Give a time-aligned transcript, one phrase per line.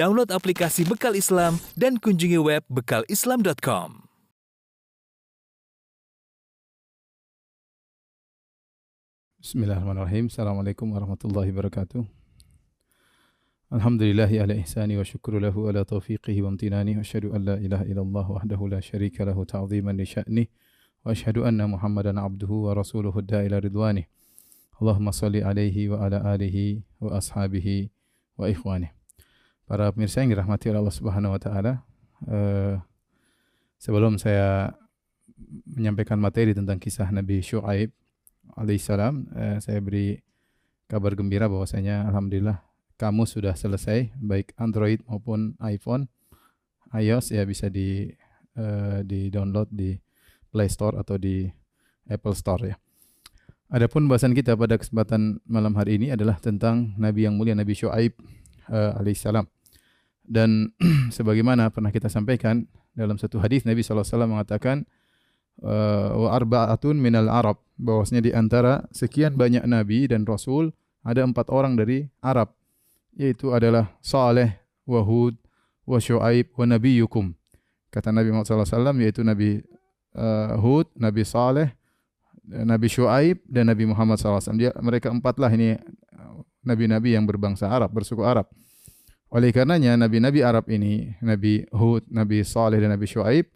[0.00, 4.08] Download aplikasi Bekal Islam dan kunjungi web bekalislam.com.
[9.44, 10.32] Bismillahirrahmanirrahim.
[10.32, 12.00] Assalamualaikum warahmatullahi wabarakatuh.
[13.68, 17.84] Alhamdulillahi ala ihsani wa syukru lahu ala taufiqihi wa amtinani wa asyhadu an la ilaha
[17.84, 20.48] illallah wahdahu la syarika lahu ta'ziman li sya'ni
[21.04, 24.08] wa asyhadu anna Muhammadan abduhu wa rasuluhu da'ila ridwani.
[24.80, 27.92] Allahumma salli alaihi wa ala alihi wa ashabihi
[28.40, 28.96] wa ikhwani.
[29.70, 31.86] Para pemirsa yang dirahmati oleh Allah Subhanahu wa taala,
[32.26, 32.74] uh,
[33.78, 34.74] sebelum saya
[35.70, 37.94] menyampaikan materi tentang kisah Nabi Syuaib
[38.58, 40.20] alaihissalam eh, saya beri
[40.90, 42.60] kabar gembira bahwasanya alhamdulillah
[43.00, 46.10] kamu sudah selesai baik Android maupun iPhone
[46.92, 48.10] iOS ya bisa di
[48.58, 49.96] eh, di download di
[50.50, 51.46] Play Store atau di
[52.10, 52.76] Apple Store ya.
[53.70, 58.18] Adapun bahasan kita pada kesempatan malam hari ini adalah tentang Nabi yang mulia Nabi Syuaib
[58.66, 59.46] eh, alaihissalam.
[60.30, 60.70] Dan
[61.16, 64.86] sebagaimana pernah kita sampaikan dalam satu hadis Nabi SAW mengatakan
[65.66, 70.70] uh, wa arba'atun minal Arab bahwasanya di antara sekian banyak nabi dan rasul
[71.02, 72.54] ada empat orang dari Arab
[73.18, 74.54] yaitu adalah Saleh,
[74.86, 75.34] wa Hud,
[75.82, 77.34] wa Syuaib, wa Nabiyukum.
[77.90, 79.58] Kata Nabi Muhammad SAW yaitu Nabi
[80.14, 81.74] uh, Hud, Nabi Saleh,
[82.46, 84.54] Nabi Syuaib dan Nabi Muhammad SAW.
[84.54, 85.74] Dia, mereka empatlah ini
[86.64, 88.46] nabi-nabi yang berbangsa Arab, bersuku Arab.
[89.30, 93.46] Oleh karenanya nabi-nabi Arab ini, Nabi Hud, Nabi Saleh dan Nabi Syuaib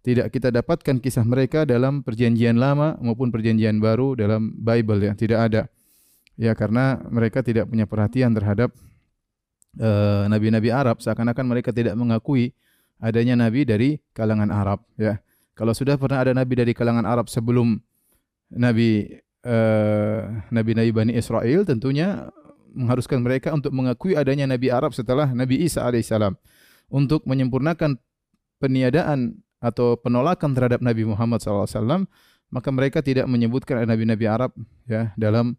[0.00, 5.38] tidak kita dapatkan kisah mereka dalam perjanjian lama maupun perjanjian baru dalam Bible ya, tidak
[5.52, 5.62] ada.
[6.38, 8.72] Ya karena mereka tidak punya perhatian terhadap
[9.76, 12.54] eh, nabi-nabi uh, Arab seakan-akan mereka tidak mengakui
[13.02, 15.20] adanya nabi dari kalangan Arab ya.
[15.52, 17.76] Kalau sudah pernah ada nabi dari kalangan Arab sebelum
[18.54, 19.12] nabi
[19.44, 22.30] uh, nabi-nabi Bani Israel tentunya
[22.74, 26.36] mengharuskan mereka untuk mengakui adanya nabi Arab setelah Nabi Isa alaihissalam
[26.88, 28.00] untuk menyempurnakan
[28.58, 32.06] peniadaan atau penolakan terhadap Nabi Muhammad SAW,
[32.48, 34.54] maka mereka tidak menyebutkan nabi-nabi Arab
[34.86, 35.58] ya dalam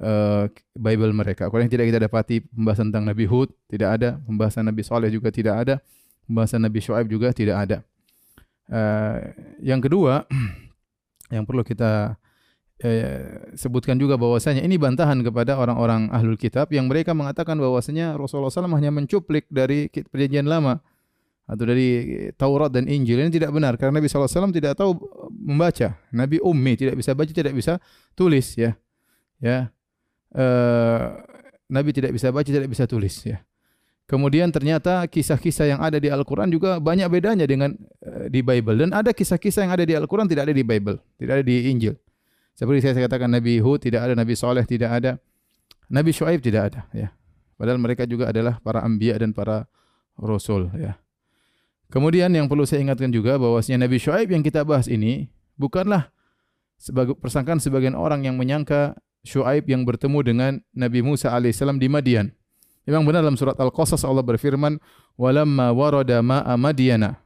[0.00, 1.46] uh, Bible mereka.
[1.46, 5.30] Kalau yang tidak kita dapati pembahasan tentang Nabi Hud tidak ada, pembahasan Nabi Saleh juga
[5.30, 5.74] tidak ada,
[6.26, 7.78] pembahasan Nabi Shu'aib juga tidak ada.
[8.64, 9.16] Uh,
[9.60, 10.24] yang kedua,
[11.34, 12.16] yang perlu kita
[12.84, 18.52] uh, sebutkan juga bahwasanya ini bantahan kepada orang-orang ahlul kitab yang mereka mengatakan bahwasanya Rasulullah
[18.52, 20.84] SAW hanya mencuplik dari perjanjian lama
[21.44, 21.88] atau dari
[22.40, 24.96] Taurat dan Injil ini tidak benar karena Nabi SAW tidak tahu
[25.28, 25.96] membaca.
[26.08, 27.76] Nabi ummi tidak bisa baca, tidak bisa
[28.16, 28.76] tulis ya.
[29.40, 29.68] Ya.
[30.32, 31.20] Uh,
[31.68, 33.44] Nabi tidak bisa baca, tidak bisa tulis ya.
[34.04, 37.72] Kemudian ternyata kisah-kisah yang ada di Al-Quran juga banyak bedanya dengan
[38.04, 38.76] uh, di Bible.
[38.80, 41.96] Dan ada kisah-kisah yang ada di Al-Quran tidak ada di Bible, tidak ada di Injil.
[42.54, 45.18] Seperti saya katakan Nabi Hud tidak ada, Nabi Soleh tidak ada,
[45.90, 46.80] Nabi Shu'aib tidak ada.
[46.94, 47.10] Ya.
[47.58, 49.66] Padahal mereka juga adalah para ambiya dan para
[50.14, 50.70] rasul.
[50.78, 50.98] Ya.
[51.90, 56.10] Kemudian yang perlu saya ingatkan juga bahwasanya Nabi Shu'aib yang kita bahas ini bukanlah
[56.78, 62.30] sebagai persangkaan sebagian orang yang menyangka Shu'aib yang bertemu dengan Nabi Musa alaihissalam di Madian.
[62.84, 64.76] Memang benar dalam surat Al-Qasas Allah berfirman,
[65.16, 67.16] "Walamma warada ma'a Madyana."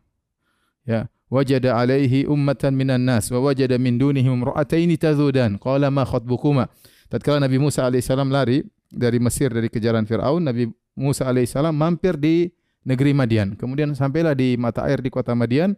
[0.87, 5.61] Ya, wajada alaihi ummatan minan nas wa wajada min dunihim imra'ataini tazudan.
[5.61, 6.69] Qala ma khatbukuma?
[7.09, 12.49] Tatkala Nabi Musa alaihissalam lari dari Mesir dari kejaran Firaun, Nabi Musa alaihissalam mampir di
[12.85, 13.57] negeri Madian.
[13.57, 15.77] Kemudian sampailah di mata air di kota Madian.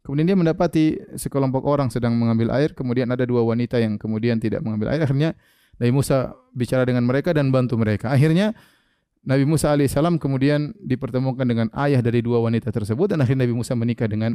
[0.00, 2.74] Kemudian dia mendapati sekelompok orang sedang mengambil air.
[2.74, 5.06] Kemudian ada dua wanita yang kemudian tidak mengambil air.
[5.06, 5.36] Akhirnya
[5.78, 8.10] Nabi Musa bicara dengan mereka dan bantu mereka.
[8.10, 8.56] Akhirnya
[9.20, 13.76] Nabi Musa alaihissalam kemudian dipertemukan dengan ayah dari dua wanita tersebut dan akhirnya Nabi Musa
[13.76, 14.32] menikah dengan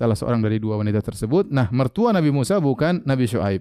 [0.00, 1.52] salah seorang dari dua wanita tersebut.
[1.52, 3.60] Nah, mertua Nabi Musa bukan Nabi Shu'aib.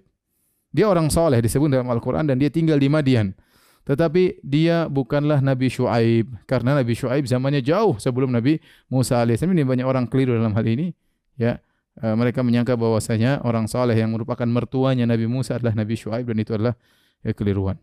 [0.72, 3.36] Dia orang soleh disebut dalam Al-Quran dan dia tinggal di Madian.
[3.84, 9.52] Tetapi dia bukanlah Nabi Shu'aib karena Nabi Shu'aib zamannya jauh sebelum Nabi Musa alaihissalam.
[9.52, 10.96] Ini banyak orang keliru dalam hal ini.
[11.36, 11.60] Ya,
[12.00, 16.38] e, mereka menyangka bahwasanya orang saleh yang merupakan mertuanya Nabi Musa adalah Nabi Shu'aib dan
[16.40, 16.78] itu adalah
[17.26, 17.76] ya, keliruan.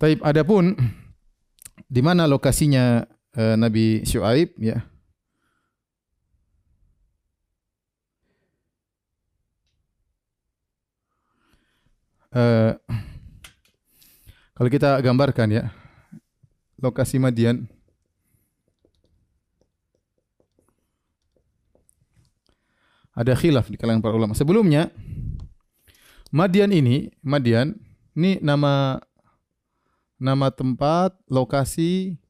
[0.00, 0.78] Taib adapun
[1.84, 4.80] di mana lokasinya e, Nabi Shu'aib ya.
[12.36, 12.76] Uh,
[14.52, 15.64] kalau kita gambarkan ya,
[16.76, 17.64] lokasi Madian
[23.16, 24.36] ada khilaf di kalangan para ulama.
[24.36, 24.92] Sebelumnya
[26.28, 27.72] Madian ini, Madian
[28.12, 29.00] ini nama
[30.20, 32.20] nama tempat, lokasi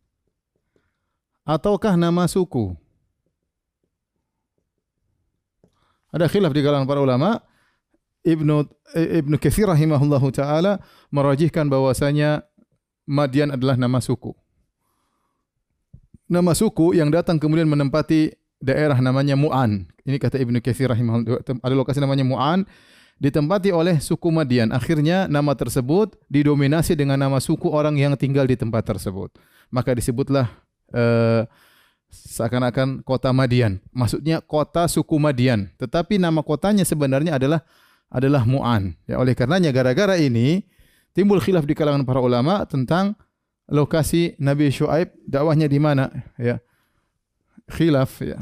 [1.43, 2.79] ataukah nama suku?
[6.15, 7.43] Ada khilaf di kalangan para ulama.
[8.27, 8.67] Ibnu
[8.99, 10.83] Ibnu Katsir rahimahullahu taala
[11.15, 12.43] merajihkan bahwasanya
[13.07, 14.35] Madian adalah nama suku.
[16.27, 19.87] nama suku yang datang kemudian menempati daerah namanya Mu'an.
[20.03, 21.39] Ini kata Ibnu Katsir rahimahullah.
[21.63, 22.67] Ada lokasi namanya Mu'an
[23.23, 24.75] ditempati oleh suku Madian.
[24.75, 29.39] Akhirnya nama tersebut didominasi dengan nama suku orang yang tinggal di tempat tersebut.
[29.71, 30.51] Maka disebutlah
[30.91, 31.47] eh,
[32.11, 33.79] seakan-akan kota Madian.
[33.95, 35.71] Maksudnya kota suku Madian.
[35.79, 37.63] Tetapi nama kotanya sebenarnya adalah
[38.11, 38.95] adalah Mu'an.
[39.05, 40.63] Ya, oleh karenanya gara-gara ini
[41.13, 43.19] timbul khilaf di kalangan para ulama tentang
[43.67, 46.63] lokasi Nabi Shu'aib dakwahnya di mana ya.
[47.67, 48.39] Khilaf ya.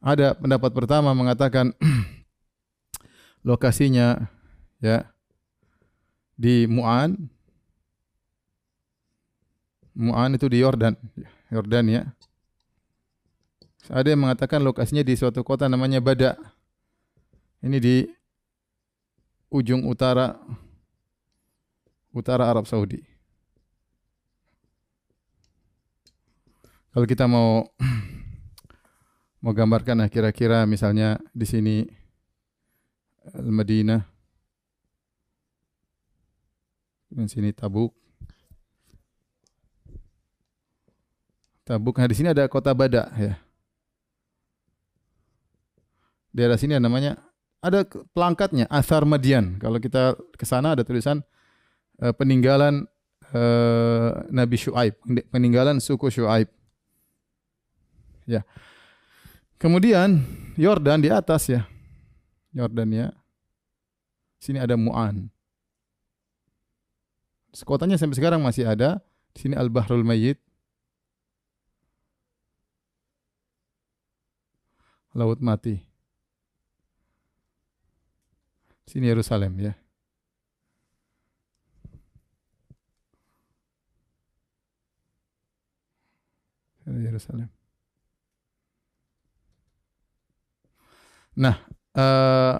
[0.00, 1.76] Ada pendapat pertama mengatakan
[3.48, 4.32] lokasinya
[4.80, 5.04] ya
[6.40, 7.28] di Mu'an
[9.92, 10.96] Mu'an itu di Yordan
[11.52, 12.02] Yordan ya
[13.92, 16.40] ada yang mengatakan lokasinya di suatu kota namanya Bada
[17.60, 17.96] ini di
[19.52, 20.38] ujung utara
[22.10, 23.02] utara Arab Saudi.
[26.90, 27.70] Kalau kita mau
[29.44, 31.76] mau gambarkan nah kira-kira misalnya di sini
[33.30, 34.02] Al-Madinah.
[37.10, 37.94] Di sini Tabuk.
[41.62, 43.38] Tabuk nah di sini ada kota Bada ya.
[46.34, 47.29] Daerah sini namanya
[47.60, 47.84] ada
[48.16, 51.20] pelangkatnya Asar Madian kalau kita ke sana ada tulisan
[52.00, 52.88] uh, peninggalan
[53.36, 54.96] uh, Nabi Shu'aib
[55.28, 56.48] peninggalan suku Shu'aib
[58.30, 58.46] Ya.
[59.58, 60.22] Kemudian
[60.54, 61.66] Yordan di atas ya.
[62.54, 63.08] Yordan ya.
[64.38, 65.26] Sini ada Mu'an.
[67.66, 69.02] Kotanya sampai sekarang masih ada.
[69.34, 70.38] Di sini Al-Bahrul Mayyit.
[75.10, 75.89] Laut mati.
[78.90, 79.72] Sini Yerusalem ya.
[86.90, 87.46] Yerusalem.
[91.38, 91.62] Nah,
[91.94, 92.58] uh,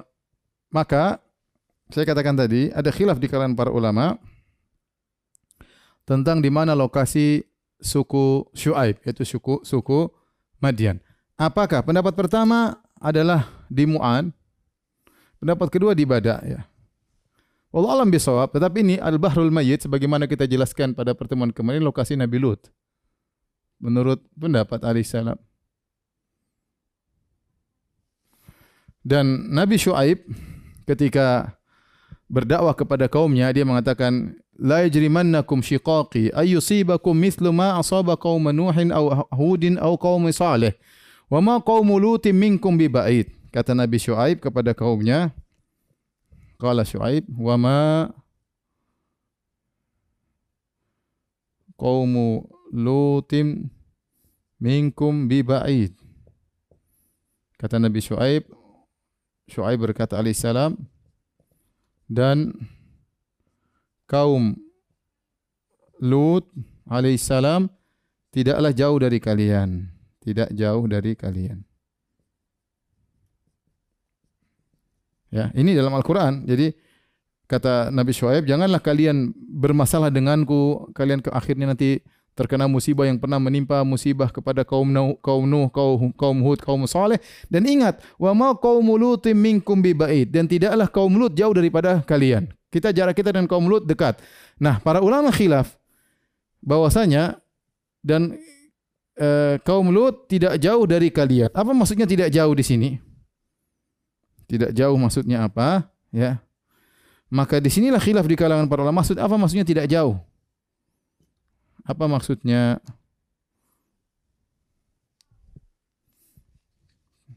[0.71, 1.19] maka
[1.91, 4.15] saya katakan tadi ada khilaf di kalangan para ulama
[6.07, 7.43] tentang di mana lokasi
[7.83, 10.07] suku Syuaib yaitu suku suku
[10.63, 11.03] Madian.
[11.35, 14.31] Apakah pendapat pertama adalah di Mu'an,
[15.41, 16.63] pendapat kedua di Bada ya.
[17.71, 22.43] Allah alam bisawab, tetapi ini Al-Bahrul Mayyit sebagaimana kita jelaskan pada pertemuan kemarin lokasi Nabi
[22.43, 22.67] Lut.
[23.79, 25.39] Menurut pendapat Ali salam.
[29.01, 30.21] Dan Nabi Shu'aib
[30.85, 31.57] ketika
[32.29, 36.53] berdakwah kepada kaumnya dia mengatakan la yajrimannakum shiqaqi ay
[37.17, 40.77] mithlu ma asaba qaum nuhin aw hudin aw qaum salih
[41.33, 45.35] wa ma qaum lutin minkum bi ba'id kata Nabi Shu'aib kepada kaumnya
[46.59, 47.81] qala Shu'aib wa ma
[51.79, 53.71] qaum lutin
[54.61, 55.97] minkum bi ba'id?
[57.59, 58.47] Kata Nabi Shu'aib
[59.51, 60.79] Shu'aib berkata alaihissalam
[62.07, 62.55] dan
[64.07, 64.59] kaum
[66.01, 66.49] Lut
[66.89, 67.69] alaihissalam
[68.33, 69.93] tidaklah jauh dari kalian,
[70.25, 71.70] tidak jauh dari kalian.
[75.31, 76.43] Ya, ini dalam Al-Qur'an.
[76.45, 76.75] Jadi
[77.47, 82.03] kata Nabi Shu'aib, janganlah kalian bermasalah denganku, kalian ke akhirnya nanti
[82.41, 86.83] terkena musibah yang pernah menimpa musibah kepada kaum Nuh, kaum Nuh, kaum kaum Hud, kaum
[86.89, 87.21] Saleh
[87.53, 92.01] dan ingat wa ma qaum Lutim minkum bi ba'id dan tidaklah kaum Lut jauh daripada
[92.07, 92.49] kalian.
[92.71, 94.23] Kita jarak kita dengan kaum Lut dekat.
[94.63, 95.75] Nah, para ulama khilaf
[96.63, 97.43] bahwasanya
[98.01, 98.39] dan
[99.19, 101.51] e, kaum Lut tidak jauh dari kalian.
[101.53, 103.10] Apa maksudnya tidak jauh di sini?
[104.51, 105.87] Tidak jauh maksudnya apa?
[106.11, 106.43] Ya.
[107.31, 109.07] Maka di sinilah khilaf di kalangan para ulama.
[109.07, 110.19] Maksud apa maksudnya tidak jauh?
[111.87, 112.83] Apa maksudnya?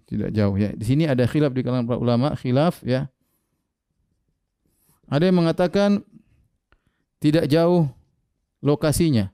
[0.10, 0.74] Tidak jauh ya.
[0.74, 3.06] Di sini ada khilaf di kalangan para ulama, khilaf ya.
[5.06, 6.02] Ada yang mengatakan
[7.22, 7.86] tidak jauh
[8.66, 9.30] lokasinya.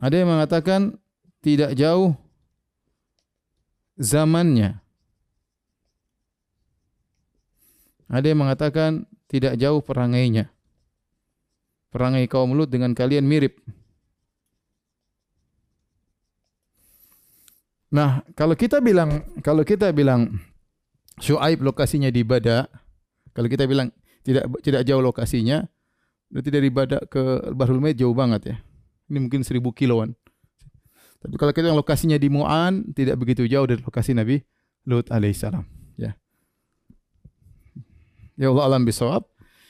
[0.00, 0.96] Ada yang mengatakan
[1.44, 2.16] tidak jauh
[4.00, 4.80] zamannya.
[8.08, 10.48] Ada yang mengatakan tidak jauh perangainya
[11.88, 13.60] perangai kaum Lut dengan kalian mirip.
[17.88, 20.36] Nah, kalau kita bilang kalau kita bilang
[21.18, 22.68] Syuaib lokasinya di Bada,
[23.32, 23.88] kalau kita bilang
[24.20, 25.64] tidak tidak jauh lokasinya,
[26.28, 28.56] berarti dari Bada ke Bahrul Maid jauh banget ya.
[29.08, 30.12] Ini mungkin seribu kiloan.
[31.18, 34.38] Tapi kalau kita yang lokasinya di Mu'an, tidak begitu jauh dari lokasi Nabi
[34.86, 35.66] Lut alaihissalam.
[35.98, 36.14] Ya.
[38.38, 39.26] Ya Allah alam bisawab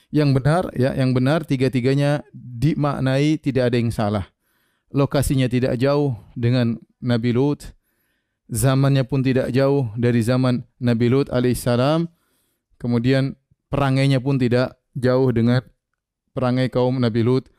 [0.09, 4.28] yang benar ya yang benar tiga-tiganya dimaknai tidak ada yang salah.
[4.88, 7.76] Lokasinya tidak jauh dengan Nabi Lut.
[8.49, 12.09] Zamannya pun tidak jauh dari zaman Nabi Lut alaihissalam.
[12.81, 13.37] Kemudian
[13.69, 15.61] perangainya pun tidak jauh dengan
[16.33, 17.52] perangai kaum Nabi Lut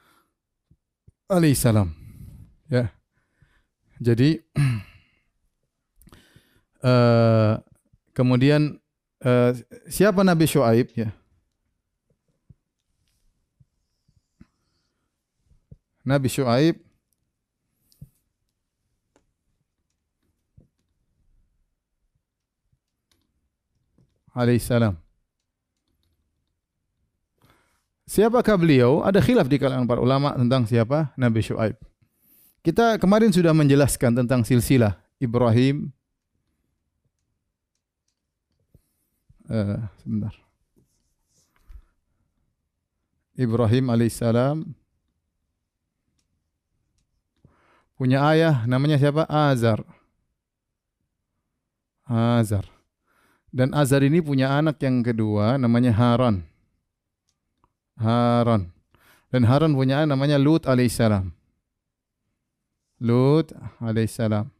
[1.30, 1.94] alaihissalam.
[2.74, 2.90] Ya.
[4.00, 4.40] Jadi
[6.84, 7.60] uh,
[8.18, 8.80] kemudian
[9.28, 9.52] uh,
[9.92, 11.12] siapa Nabi Shu'aib ya?
[16.08, 16.80] Nabi Shu'aib
[24.32, 24.96] alaihissalam.
[28.10, 29.06] Siapakah beliau?
[29.06, 31.89] Ada khilaf di kalangan para ulama tentang siapa Nabi Shu'aib.
[32.60, 35.96] Kita kemarin sudah menjelaskan tentang silsilah Ibrahim.
[39.50, 40.36] Uh, sebentar.
[43.40, 44.76] Ibrahim alaihissalam
[47.96, 49.24] punya ayah namanya siapa?
[49.32, 49.80] Azar.
[52.04, 52.68] Azar.
[53.50, 56.44] Dan Azar ini punya anak yang kedua namanya Haran.
[57.96, 58.76] Haran.
[59.32, 61.39] Dan Haran punya anak namanya Lut alaihissalam.
[63.00, 64.52] Lut alaihissalam.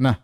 [0.00, 0.16] Nah,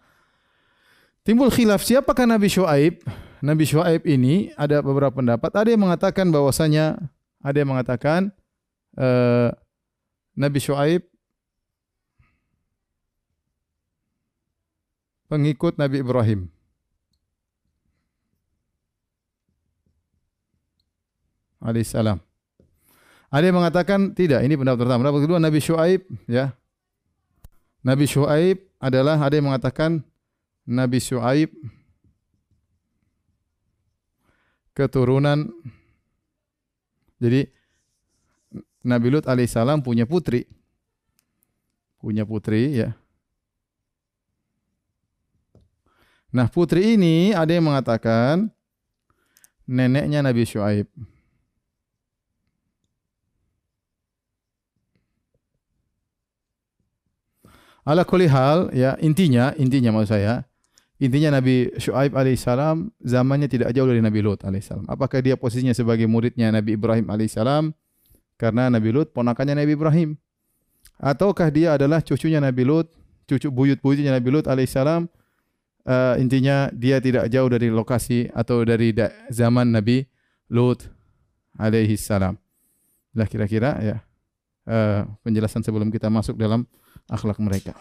[1.23, 3.05] timbul khilaf siapakah Nabi Shu'aib?
[3.45, 5.53] Nabi Shu'aib ini ada beberapa pendapat.
[5.53, 6.97] Ada yang mengatakan bahwasanya
[7.45, 8.33] ada yang mengatakan
[8.97, 9.53] uh,
[10.35, 11.05] Nabi Shu'aib
[15.29, 16.51] pengikut Nabi Ibrahim.
[21.61, 22.30] alaihissalam.
[23.31, 25.07] Ada yang mengatakan tidak, ini pendapat pertama.
[25.07, 26.51] Pendapat kedua Nabi Shu'aib ya.
[27.87, 30.03] Nabi Shu'aib adalah ada yang mengatakan
[30.67, 31.55] Nabi Shu'aib
[34.75, 35.47] keturunan
[37.21, 37.47] jadi
[38.81, 40.49] Nabi Lut alaihissalam punya putri.
[42.01, 42.97] Punya putri ya.
[46.33, 48.49] Nah putri ini ada yang mengatakan
[49.69, 50.89] neneknya Nabi Shu'aib.
[57.91, 60.47] Ala kulli hal ya intinya intinya maksud saya
[61.03, 64.87] intinya Nabi Shu'aib alaihissalam zamannya tidak jauh dari Nabi Lut alaihissalam.
[64.87, 67.75] Apakah dia posisinya sebagai muridnya Nabi Ibrahim alaihissalam
[68.39, 70.15] karena Nabi Lut ponakannya Nabi Ibrahim.
[71.03, 72.87] Ataukah dia adalah cucunya Nabi Lut,
[73.27, 75.11] cucu buyut-buyutnya Nabi Lut alaihissalam.
[75.81, 78.95] Uh, intinya dia tidak jauh dari lokasi atau dari
[79.35, 80.07] zaman Nabi
[80.47, 80.87] Lut
[81.59, 82.39] alaihissalam.
[83.19, 83.97] Lah kira-kira ya
[84.71, 86.69] uh, penjelasan sebelum kita masuk dalam
[87.11, 87.75] akhlak mereka.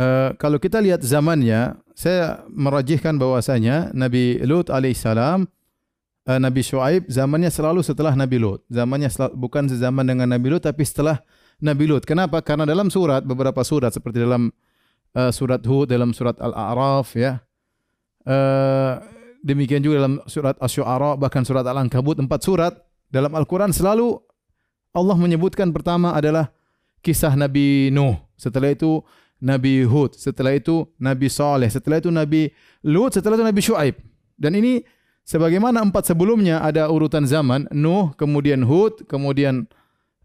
[0.00, 5.44] Uh, kalau kita lihat zamannya, saya merajihkan bahwasanya Nabi Lut alaihissalam,
[6.24, 8.64] uh, Nabi Shu'aib zamannya selalu setelah Nabi Lut.
[8.72, 11.20] Zamannya selalu, bukan sezaman dengan Nabi Lut, tapi setelah
[11.60, 12.08] Nabi Lut.
[12.08, 12.40] Kenapa?
[12.40, 14.48] Karena dalam surat, beberapa surat seperti dalam
[15.16, 17.42] uh, surat Hud, dalam surat Al-A'raf, ya.
[18.26, 19.00] Uh,
[19.40, 22.72] demikian juga dalam surat Asy-Syu'ara, bahkan surat Al-Ankabut, empat surat
[23.10, 24.20] dalam Al-Quran selalu
[24.90, 26.50] Allah menyebutkan pertama adalah
[27.00, 28.18] kisah Nabi Nuh.
[28.34, 29.04] Setelah itu
[29.40, 32.52] Nabi Hud, setelah itu Nabi Saleh, setelah itu Nabi
[32.84, 33.96] Lut, setelah itu Nabi Shu'aib.
[34.36, 34.84] Dan ini
[35.24, 39.68] sebagaimana empat sebelumnya ada urutan zaman, Nuh, kemudian Hud, kemudian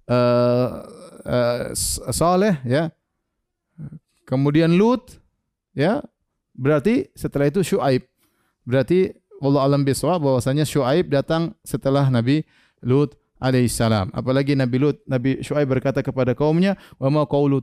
[0.08, 0.84] uh,
[1.24, 1.64] uh,
[2.12, 2.92] Saleh, ya,
[4.26, 5.22] kemudian Lut,
[5.78, 6.04] ya,
[6.58, 8.04] berarti setelah itu Shu'aib.
[8.66, 12.44] Berarti Allah alam biswa bahwasanya Shu'aib datang setelah Nabi
[12.82, 14.10] Lut alaihissalam.
[14.16, 17.62] Apalagi Nabi Lut, Nabi Shu'aib berkata kepada kaumnya, "Wa ma qaulu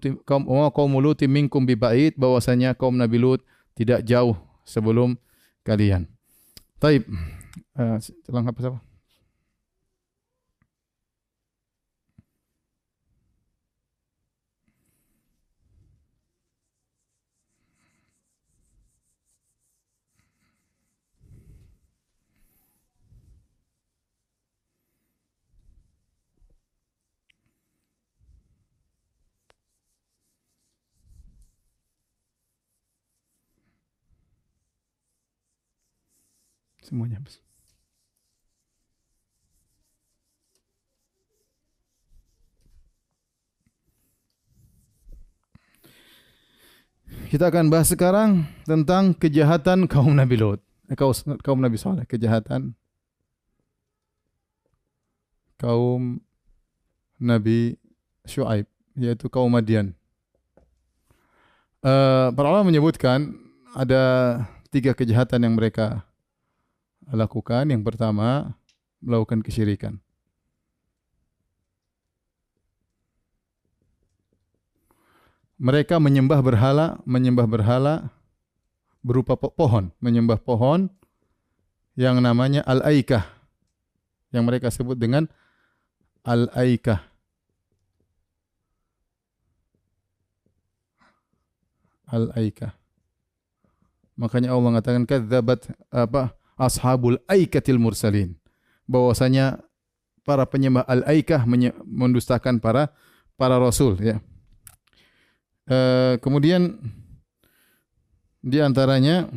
[1.02, 3.40] Lut minkum bibait," bahwasanya kaum Nabi Lut
[3.74, 5.16] tidak jauh sebelum
[5.66, 6.06] kalian.
[6.78, 7.06] Taib.
[7.72, 7.96] Uh,
[8.28, 8.91] apa siapa?
[36.92, 37.24] Semuanya.
[47.32, 50.60] Kita akan bahas sekarang tentang kejahatan kaum Nabi Lot.
[50.92, 50.96] Eh,
[51.40, 52.76] kaum Nabi Saleh, kejahatan
[55.56, 56.20] kaum
[57.16, 57.80] Nabi
[58.28, 58.68] Shu'aib.
[58.92, 59.96] yaitu kaum Madian.
[61.80, 63.32] Uh, para ulama menyebutkan
[63.72, 66.04] ada tiga kejahatan yang mereka
[67.10, 67.66] lakukan.
[67.72, 68.54] Yang pertama,
[69.02, 69.98] melakukan kesyirikan.
[75.62, 78.10] Mereka menyembah berhala, menyembah berhala
[79.02, 80.90] berupa pohon, menyembah pohon
[81.94, 83.22] yang namanya al-aikah.
[84.34, 85.30] Yang mereka sebut dengan
[86.26, 86.98] al-aikah.
[92.10, 92.74] Al-aikah.
[94.18, 98.36] Makanya Allah mengatakan kadzabat apa ashabul aikatil mursalin.
[98.88, 99.62] Bahwasanya
[100.22, 101.46] para penyembah al-aikah
[101.86, 102.94] mendustakan para
[103.34, 104.22] para rasul ya.
[105.66, 105.78] E,
[106.22, 106.78] kemudian
[108.42, 109.30] di antaranya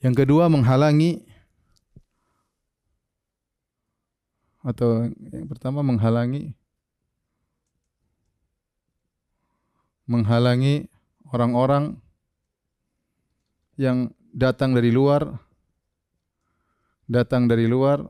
[0.00, 1.24] yang kedua menghalangi
[4.62, 6.54] atau yang pertama menghalangi
[10.06, 10.86] menghalangi
[11.32, 11.98] orang-orang
[13.80, 15.52] yang datang dari luar
[17.12, 18.00] datang dari luar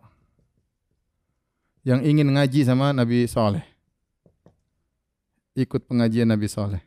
[1.82, 3.66] yang ingin ngaji sama Nabi Saleh.
[5.58, 6.82] Ikut pengajian Nabi Saleh.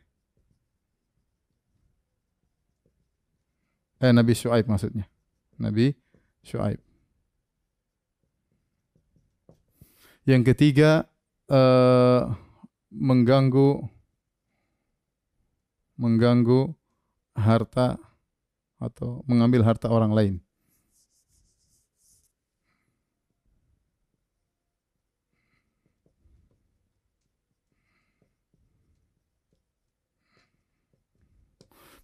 [4.00, 5.04] Eh Nabi Shu'aib maksudnya.
[5.60, 5.92] Nabi
[6.40, 6.80] Shu'aib.
[10.26, 11.06] Yang ketiga
[11.52, 12.34] uh,
[12.90, 13.86] mengganggu
[15.96, 16.74] mengganggu
[17.36, 18.00] harta
[18.76, 20.34] atau mengambil harta orang lain.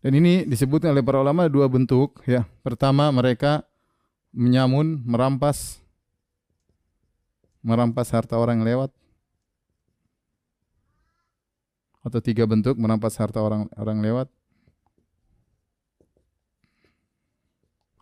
[0.02, 2.42] Dan ini disebutkan oleh para ulama dua bentuk ya.
[2.66, 3.62] Pertama mereka
[4.34, 5.78] menyamun, merampas
[7.62, 8.90] merampas harta orang yang lewat.
[12.02, 14.26] Atau tiga bentuk merampas harta orang orang lewat.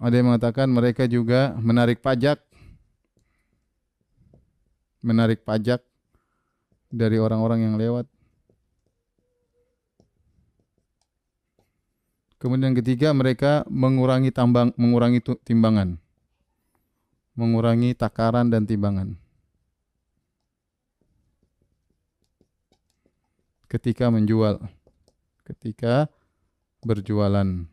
[0.01, 2.41] Ada yang mengatakan mereka juga menarik pajak.
[5.05, 5.85] Menarik pajak
[6.89, 8.09] dari orang-orang yang lewat.
[12.41, 16.01] Kemudian yang ketiga mereka mengurangi tambang, mengurangi timbangan.
[17.37, 19.21] Mengurangi takaran dan timbangan.
[23.69, 24.65] Ketika menjual.
[25.45, 26.09] Ketika
[26.81, 27.69] berjualan.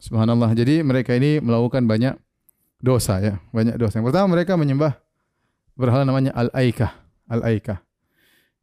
[0.00, 0.56] Subhanallah.
[0.56, 2.16] Jadi mereka ini melakukan banyak
[2.80, 4.00] dosa ya, banyak dosa.
[4.00, 4.96] Yang pertama mereka menyembah
[5.76, 6.90] berhala namanya Al-Aikah,
[7.28, 7.78] Al-Aikah.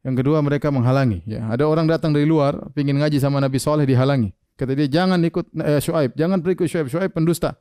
[0.02, 1.46] Yang kedua mereka menghalangi ya.
[1.50, 4.34] Ada orang datang dari luar ingin ngaji sama Nabi Soleh dihalangi.
[4.58, 7.54] Kata dia jangan ikut eh, Shu'aib, jangan berikut Shu'aib, Shu'aib pendusta.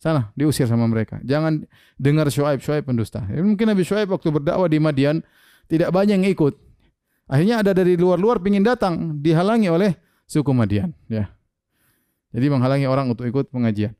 [0.00, 1.22] Sana diusir sama mereka.
[1.22, 1.62] Jangan
[1.94, 3.22] dengar Shu'aib, Shu'aib pendusta.
[3.30, 5.22] Ya, mungkin Nabi Shu'aib waktu berdakwah di Madian
[5.70, 6.58] tidak banyak yang ikut.
[7.30, 9.94] Akhirnya ada dari luar-luar ingin datang dihalangi oleh
[10.26, 11.30] suku Madian ya.
[12.30, 13.94] Jadi menghalangi orang untuk ikut pengajian.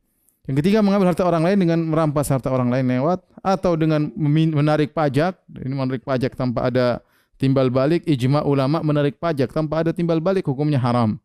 [0.48, 4.96] Yang ketiga mengambil harta orang lain dengan merampas harta orang lain lewat atau dengan menarik
[4.96, 5.38] pajak.
[5.46, 7.04] Ini menarik pajak tanpa ada
[7.38, 8.02] timbal balik.
[8.08, 11.20] Ijma ulama menarik pajak tanpa ada timbal balik hukumnya haram.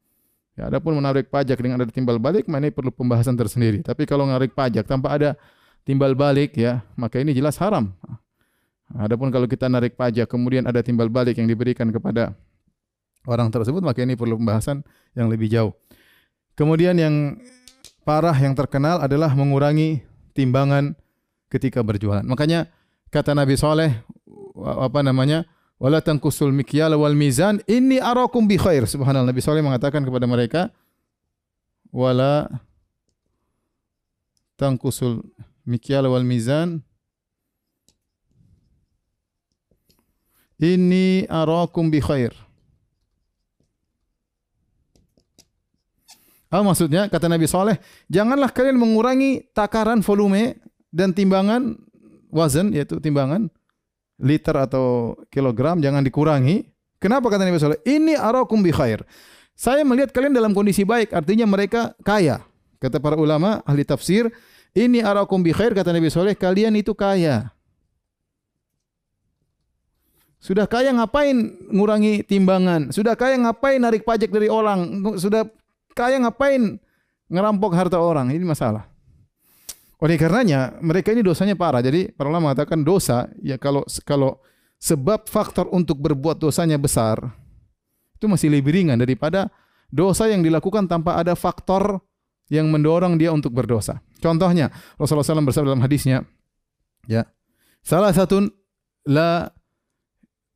[0.56, 3.84] Ya, adapun menarik pajak dengan ada timbal balik, ini perlu pembahasan tersendiri.
[3.84, 5.36] Tapi kalau menarik pajak tanpa ada
[5.84, 7.92] timbal balik, ya maka ini jelas haram.
[8.96, 12.32] Adapun kalau kita narik pajak kemudian ada timbal balik yang diberikan kepada
[13.28, 14.80] orang tersebut, maka ini perlu pembahasan
[15.12, 15.76] yang lebih jauh.
[16.56, 17.36] Kemudian yang
[18.08, 20.00] parah yang terkenal adalah mengurangi
[20.32, 20.96] timbangan
[21.52, 22.24] ketika berjualan.
[22.24, 22.72] Makanya
[23.12, 23.92] kata Nabi Saleh
[24.60, 25.44] apa namanya?
[25.76, 28.88] Wala tanqusul mikyal wal mizan inni arakum bi khair.
[28.88, 30.72] Subhanallah Nabi Saleh mengatakan kepada mereka
[31.92, 32.48] wala
[34.56, 35.20] tanqusul
[35.68, 36.80] mikyal wal mizan
[40.56, 42.32] inni arakum bi khair.
[46.56, 47.12] Apa maksudnya?
[47.12, 47.76] Kata Nabi Saleh,
[48.08, 50.56] janganlah kalian mengurangi takaran volume
[50.88, 51.76] dan timbangan
[52.32, 53.52] wazan yaitu timbangan
[54.16, 56.64] liter atau kilogram jangan dikurangi.
[56.96, 57.84] Kenapa kata Nabi Saleh?
[57.84, 59.04] Ini arakum bi khair.
[59.52, 62.40] Saya melihat kalian dalam kondisi baik, artinya mereka kaya.
[62.80, 64.32] Kata para ulama ahli tafsir,
[64.72, 67.52] ini arakum bi khair kata Nabi Saleh, kalian itu kaya.
[70.40, 71.36] Sudah kaya ngapain
[71.68, 72.96] ngurangi timbangan?
[72.96, 75.04] Sudah kaya ngapain narik pajak dari orang?
[75.20, 75.44] Sudah
[75.96, 76.78] kaya ngapain
[77.32, 78.30] ngerampok harta orang?
[78.36, 78.86] Ini masalah.
[80.04, 81.80] Oleh karenanya mereka ini dosanya parah.
[81.80, 84.44] Jadi para ulama mengatakan dosa ya kalau kalau
[84.76, 87.18] sebab faktor untuk berbuat dosanya besar
[88.20, 89.48] itu masih lebih ringan daripada
[89.92, 92.04] dosa yang dilakukan tanpa ada faktor
[92.52, 94.04] yang mendorong dia untuk berdosa.
[94.22, 96.22] Contohnya Rasulullah SAW bersabda dalam hadisnya,
[97.10, 97.26] ya
[97.82, 98.46] salah satu
[99.06, 99.50] la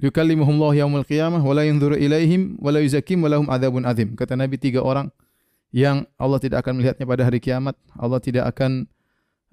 [0.02, 4.14] yukallimuhumullah yaumul qiyamah wa la yanzuru ilaihim wa la yuzakim wa lahum adzabun adzim.
[4.14, 5.10] Kata Nabi tiga orang
[5.70, 8.90] yang Allah tidak akan melihatnya pada hari kiamat, Allah tidak akan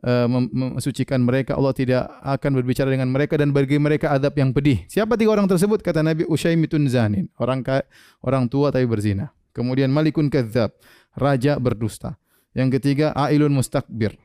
[0.04, 4.84] uh, mensucikan mereka, Allah tidak akan berbicara dengan mereka dan bagi mereka adab yang pedih.
[4.88, 5.84] Siapa tiga orang tersebut?
[5.84, 7.64] Kata Nabi Ushaimitun zanin, orang
[8.24, 9.32] orang tua tapi berzina.
[9.52, 10.76] Kemudian Malikun kadzab,
[11.16, 12.20] raja berdusta.
[12.56, 14.16] Yang ketiga Ailun mustakbir,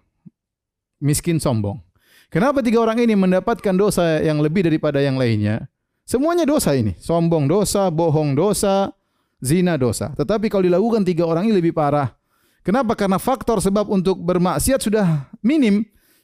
[1.03, 1.83] miskin sombong.
[2.31, 5.67] Kenapa tiga orang ini mendapatkan dosa yang lebih daripada yang lainnya?
[6.07, 6.95] Semuanya dosa ini.
[6.95, 8.95] Sombong dosa, bohong dosa,
[9.41, 10.13] zina dosa.
[10.13, 12.13] Tetapi kalau dilakukan tiga orang ini lebih parah.
[12.61, 12.93] Kenapa?
[12.93, 15.81] Karena faktor sebab untuk bermaksiat sudah minim.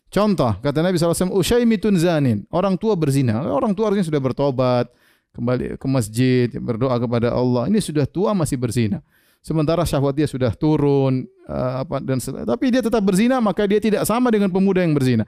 [0.08, 2.46] Contoh, kata Nabi SAW, Ushaimitun zanin.
[2.54, 3.44] Orang tua berzina.
[3.44, 4.88] Orang tua harusnya sudah bertobat,
[5.36, 7.68] kembali ke masjid, berdoa kepada Allah.
[7.68, 9.04] Ini sudah tua masih berzina.
[9.46, 14.04] Sementara syahwat dia sudah turun, uh, apa dan tapi dia tetap berzina, maka dia tidak
[14.04, 15.24] sama dengan pemuda yang berzina.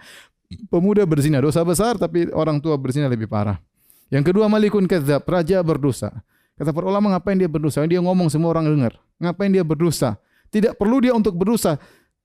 [0.68, 3.62] Pemuda berzina dosa besar, tapi orang tua berzina lebih parah.
[4.10, 6.10] Yang kedua malikun kadzab, raja berdosa.
[6.60, 7.88] Kata para ulama ngapain dia berdosa?
[7.88, 9.00] Dia ngomong semua orang dengar.
[9.16, 10.20] Ngapain dia berdosa?
[10.52, 11.80] Tidak perlu dia untuk berdosa.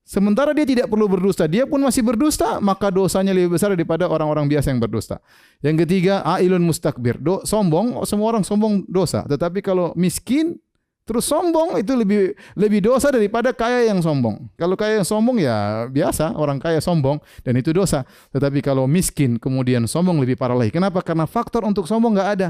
[0.05, 4.45] Sementara dia tidak perlu berdusta, dia pun masih berdusta, maka dosanya lebih besar daripada orang-orang
[4.53, 5.17] biasa yang berdusta.
[5.65, 7.17] Yang ketiga, ailun mustakbir.
[7.17, 9.25] Do, sombong, semua orang sombong dosa.
[9.25, 10.61] Tetapi kalau miskin,
[11.09, 14.45] terus sombong itu lebih lebih dosa daripada kaya yang sombong.
[14.61, 18.05] Kalau kaya yang sombong ya biasa, orang kaya sombong dan itu dosa.
[18.29, 20.69] Tetapi kalau miskin kemudian sombong lebih parah lagi.
[20.69, 21.01] Kenapa?
[21.01, 22.49] Karena faktor untuk sombong nggak ada.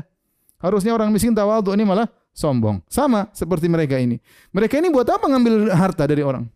[0.64, 2.80] Harusnya orang miskin tawadhu ini malah sombong.
[2.88, 4.16] Sama seperti mereka ini.
[4.48, 6.48] Mereka ini buat apa ngambil harta dari orang?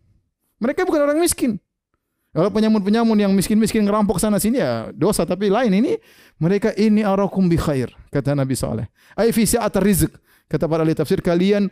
[0.57, 1.61] Mereka bukan orang miskin.
[2.33, 5.97] Kalau penyamun-penyamun yang miskin-miskin ngerampok sana sini ya dosa tapi lain ini
[6.37, 8.85] mereka ini arakum bi khair kata Nabi saleh.
[9.13, 10.13] Ai fi sa'atir rizq
[10.45, 11.69] kata para ahli tafsir kalian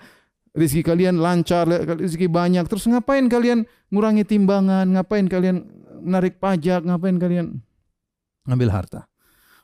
[0.58, 2.66] rezeki kalian lancar, rezeki banyak.
[2.66, 4.90] Terus ngapain kalian ngurangi timbangan?
[4.90, 5.62] Ngapain kalian
[6.02, 6.82] menarik pajak?
[6.86, 7.62] Ngapain kalian
[8.50, 9.06] ngambil harta?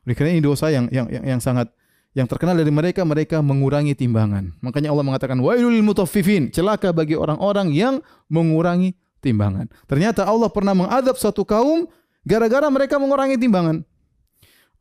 [0.06, 1.74] Oleh karena ini dosa yang yang yang, yang sangat
[2.14, 4.54] yang terkenal dari mereka mereka mengurangi timbangan.
[4.62, 8.00] Makanya Allah mengatakan wailul mutaffifin, celaka bagi orang-orang yang
[8.30, 9.70] mengurangi timbangan.
[9.90, 11.90] Ternyata Allah pernah mengadab satu kaum
[12.22, 13.82] gara-gara mereka mengurangi timbangan.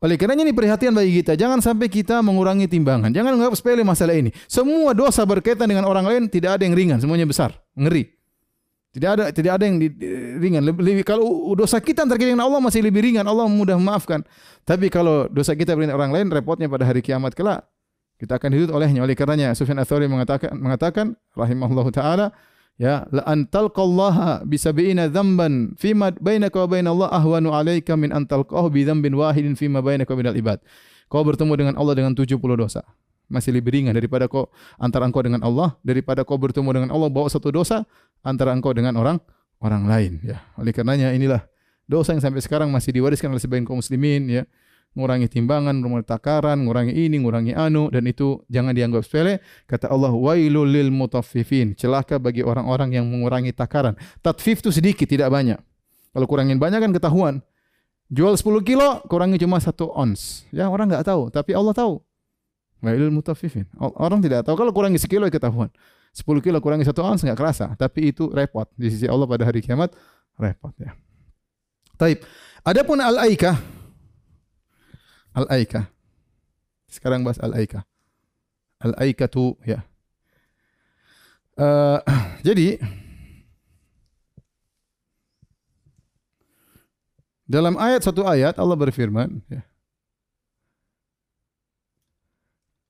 [0.03, 3.07] Oleh karenanya ini perhatian bagi kita, jangan sampai kita mengurangi timbangan.
[3.07, 4.35] Jangan menganggap sepele masalah ini.
[4.51, 8.11] Semua dosa berkaitan dengan orang lain tidak ada yang ringan, semuanya besar, ngeri.
[8.93, 10.61] Tidak ada tidak ada yang di, di, ringan.
[10.69, 11.25] Lebih, lebih kalau
[11.57, 14.21] dosa kita kita dengan Allah masih lebih ringan, Allah mudah memaafkan.
[14.61, 17.65] Tapi kalau dosa kita dengan orang lain repotnya pada hari kiamat kelak
[18.21, 19.01] kita akan hidup olehnya.
[19.01, 22.31] Oleh karenanya Sufyan Ats-Tsauri mengatakan mengatakan rahimahullahu taala
[22.77, 28.13] ya la antal qallaha bi sab'ina dzamban fima bainaka wa bain Allah ahwanu alayka min
[28.15, 30.61] antal qah bi dzambin wahidin fima bainaka wa ibad.
[31.11, 32.85] Kau bertemu dengan Allah dengan 70 dosa.
[33.27, 37.27] Masih lebih ringan daripada kau antara engkau dengan Allah daripada kau bertemu dengan Allah bawa
[37.27, 37.87] satu dosa
[38.23, 39.19] antara engkau dengan orang
[39.59, 40.41] orang lain ya.
[40.57, 41.43] Oleh karenanya inilah
[41.85, 44.43] dosa yang sampai sekarang masih diwariskan oleh sebagian kaum muslimin ya
[44.93, 49.41] ngurangi timbangan, ngurangi takaran, ngurangi ini, ngurangi anu dan itu jangan dianggap sepele.
[49.65, 51.73] Kata Allah, wailul lil mutaffifin.
[51.73, 53.97] Celaka bagi orang-orang yang mengurangi takaran.
[54.21, 55.57] Tatfif itu sedikit, tidak banyak.
[56.13, 57.35] Kalau kurangin banyak kan ketahuan.
[58.13, 60.45] Jual 10 kilo, kurangi cuma satu ons.
[60.53, 61.97] Ya orang nggak tahu, tapi Allah tahu.
[62.85, 63.65] Wailul mutaffifin.
[63.79, 64.53] Orang tidak tahu.
[64.59, 65.73] Kalau kurangi sekilo ketahuan.
[66.13, 69.65] 10 kilo kurangi satu ons nggak kerasa, tapi itu repot di sisi Allah pada hari
[69.65, 69.93] kiamat
[70.37, 70.93] repot ya.
[71.97, 72.21] Taib.
[72.63, 73.57] Adapun al-aikah
[75.33, 75.89] Al-Aika.
[76.85, 77.81] Sekarang bahas Al-Aika.
[78.85, 79.81] Al-Aikatu ya.
[81.57, 81.97] Uh,
[82.47, 82.81] jadi
[87.49, 89.65] dalam ayat satu ayat Allah berfirman ya.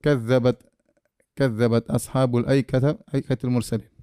[0.03, 0.59] Kadzabat
[1.37, 3.93] kadzabat ashabul aikata aikatul mursalin.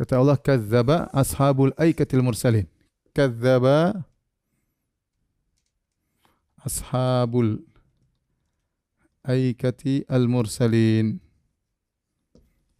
[0.00, 2.64] Kata Allah, kadzaba ashabul aikatil mursalin.
[3.12, 4.00] Kadzaba
[6.64, 7.60] ashabul
[9.20, 11.20] aikati al mursalin.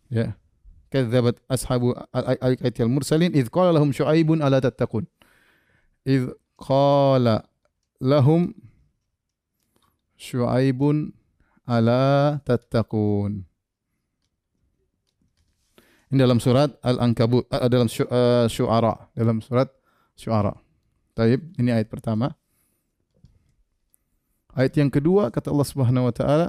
[0.08, 0.32] Ya.
[0.90, 5.07] Kadzabat ashabu aikati al mursalin idh qala lahum syu'aibun ala tattaqun.
[6.03, 7.46] Idh qala
[8.03, 8.50] lahum
[10.18, 11.14] syu'aibun
[11.70, 13.46] ala tattaqun.
[16.11, 19.70] Ini dalam surat Al-Ankabut, dalam Syu'ara, dalam surat
[20.18, 20.59] Syu'ara.
[21.14, 22.35] Taib, ini ayat pertama.
[24.50, 26.48] Ayat yang kedua kata Allah Subhanahu wa taala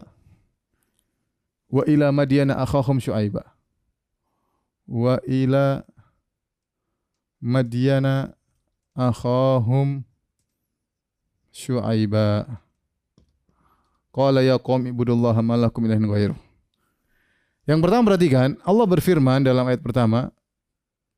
[1.70, 3.51] wa ila madyana akhahum syu'aiba.
[4.92, 5.88] Wa ila
[7.40, 8.36] madyana
[8.92, 10.04] akhahum
[11.56, 12.60] syu'aiba.
[14.12, 16.40] Qala ya qaum ibudullaha ma lakum ilahin ghairuh.
[17.64, 20.36] Yang pertama perhatikan, Allah berfirman dalam ayat pertama,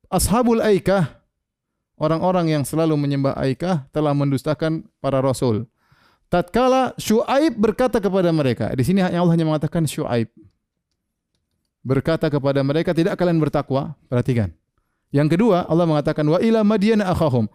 [0.06, 1.18] ashabul aikah
[1.98, 5.66] orang-orang yang selalu menyembah aikah telah mendustakan para rasul.
[6.30, 10.30] Tatkala Syuaib berkata kepada mereka, di sini hanya Allah yang mengatakan Syuaib
[11.84, 13.94] berkata kepada mereka, tidak kalian bertakwa?
[14.08, 14.50] Perhatikan.
[15.14, 17.46] Yang kedua, Allah mengatakan wa ila madyan akhahum.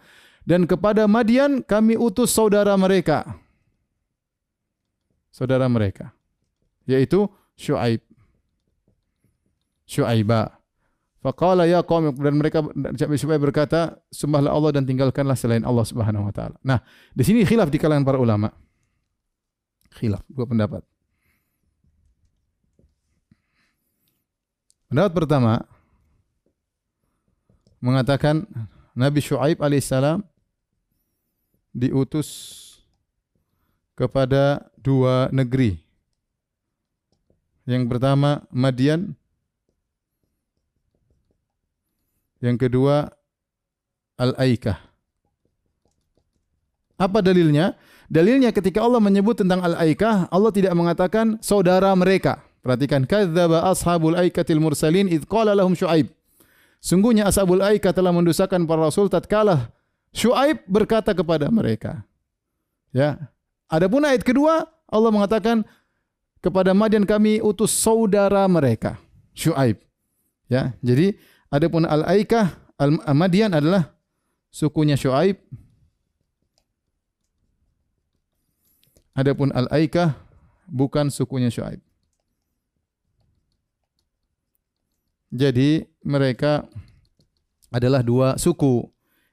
[0.47, 3.27] Dan kepada Madian kami utus saudara mereka.
[5.29, 6.15] Saudara mereka.
[6.87, 7.27] Yaitu
[7.59, 7.99] Syuaib.
[9.83, 10.55] Syuaiba.
[11.19, 12.63] Faqala ya qaum dan mereka
[13.19, 16.55] Syuaib berkata, sembahlah Allah dan tinggalkanlah selain Allah Subhanahu wa taala.
[16.63, 16.79] Nah,
[17.11, 18.49] di sini khilaf di kalangan para ulama.
[19.99, 20.81] Khilaf, dua pendapat.
[24.89, 25.69] Pendapat pertama
[27.77, 28.49] mengatakan
[28.97, 30.25] Nabi Shu'aib alaihissalam
[31.69, 32.57] diutus
[33.93, 35.77] kepada dua negeri.
[37.69, 39.13] Yang pertama Madian,
[42.41, 43.13] yang kedua
[44.17, 44.81] Al-Aikah.
[46.97, 47.77] Apa dalilnya?
[48.09, 52.48] Dalilnya ketika Allah menyebut tentang Al-Aikah, Allah tidak mengatakan saudara mereka.
[52.59, 56.11] Perhatikan, kadzdzaba ashabul aikatil mursalin id qala lahum Syuaib.
[56.79, 59.71] Sungguhnya ashabul aikah telah mendustakan para rasul tatkala
[60.15, 62.03] Syuaib berkata kepada mereka.
[62.95, 63.29] Ya.
[63.69, 65.61] Adapun ayat kedua, Allah mengatakan
[66.41, 68.97] kepada Madian kami utus saudara mereka,
[69.35, 69.77] Syuaib.
[70.49, 70.73] Ya.
[70.81, 71.15] Jadi
[71.53, 73.93] adapun Al-Aikah, Al-Madian adalah
[74.49, 75.37] sukunya Syuaib.
[79.13, 80.15] Adapun Al-Aikah
[80.65, 81.83] bukan sukunya Syuaib.
[85.29, 86.65] Jadi mereka
[87.69, 88.85] adalah dua suku.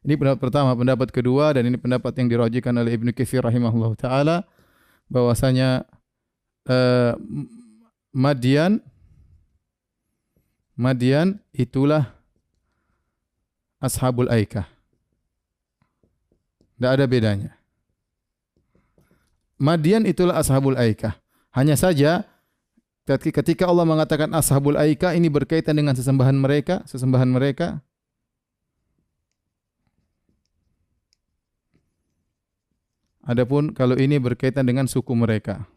[0.06, 4.36] Ini pendapat pertama, pendapat kedua dan ini pendapat yang dirajikan oleh Ibnu Katsir rahimahullah taala
[5.10, 5.82] bahwasanya
[6.68, 7.18] uh,
[8.14, 8.78] Madian
[10.76, 12.12] Madian itulah
[13.80, 14.68] Ashabul Aikah.
[16.76, 17.56] Tidak ada bedanya.
[19.56, 21.16] Madian itulah Ashabul Aikah.
[21.56, 22.28] Hanya saja
[23.06, 27.78] Ketika Allah mengatakan ashabul aika ini berkaitan dengan sesembahan mereka, sesembahan mereka.
[33.22, 35.70] Adapun kalau ini berkaitan dengan suku mereka.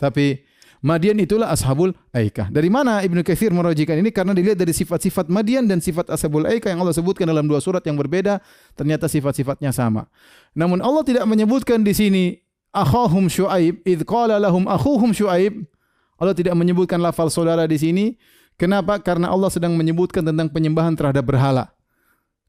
[0.00, 0.48] Tapi
[0.82, 2.50] Madian itulah ashabul aikah.
[2.50, 4.10] Dari mana Ibnu Katsir merujikan ini?
[4.10, 7.86] Karena dilihat dari sifat-sifat Madian dan sifat ashabul aikah yang Allah sebutkan dalam dua surat
[7.86, 8.42] yang berbeda,
[8.74, 10.10] ternyata sifat-sifatnya sama.
[10.58, 12.24] Namun Allah tidak menyebutkan di sini
[12.72, 15.68] akhahum Syuaib id qala lahum akhuhum Syuaib.
[16.16, 18.04] Allah tidak menyebutkan lafal saudara di sini.
[18.56, 18.98] Kenapa?
[19.00, 21.72] Karena Allah sedang menyebutkan tentang penyembahan terhadap berhala.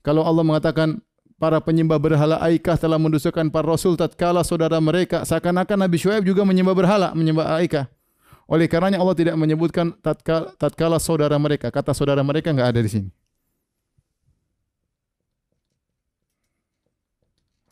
[0.04, 1.00] Kalau Allah mengatakan
[1.40, 6.48] para penyembah berhala Aikah telah mendustakan para rasul tatkala saudara mereka seakan-akan Nabi Syuaib juga
[6.48, 7.88] menyembah berhala menyembah Aikah.
[8.48, 11.72] Oleh karenanya Allah tidak menyebutkan tatkala, tatkala saudara mereka.
[11.72, 13.10] Kata saudara mereka enggak ada di sini.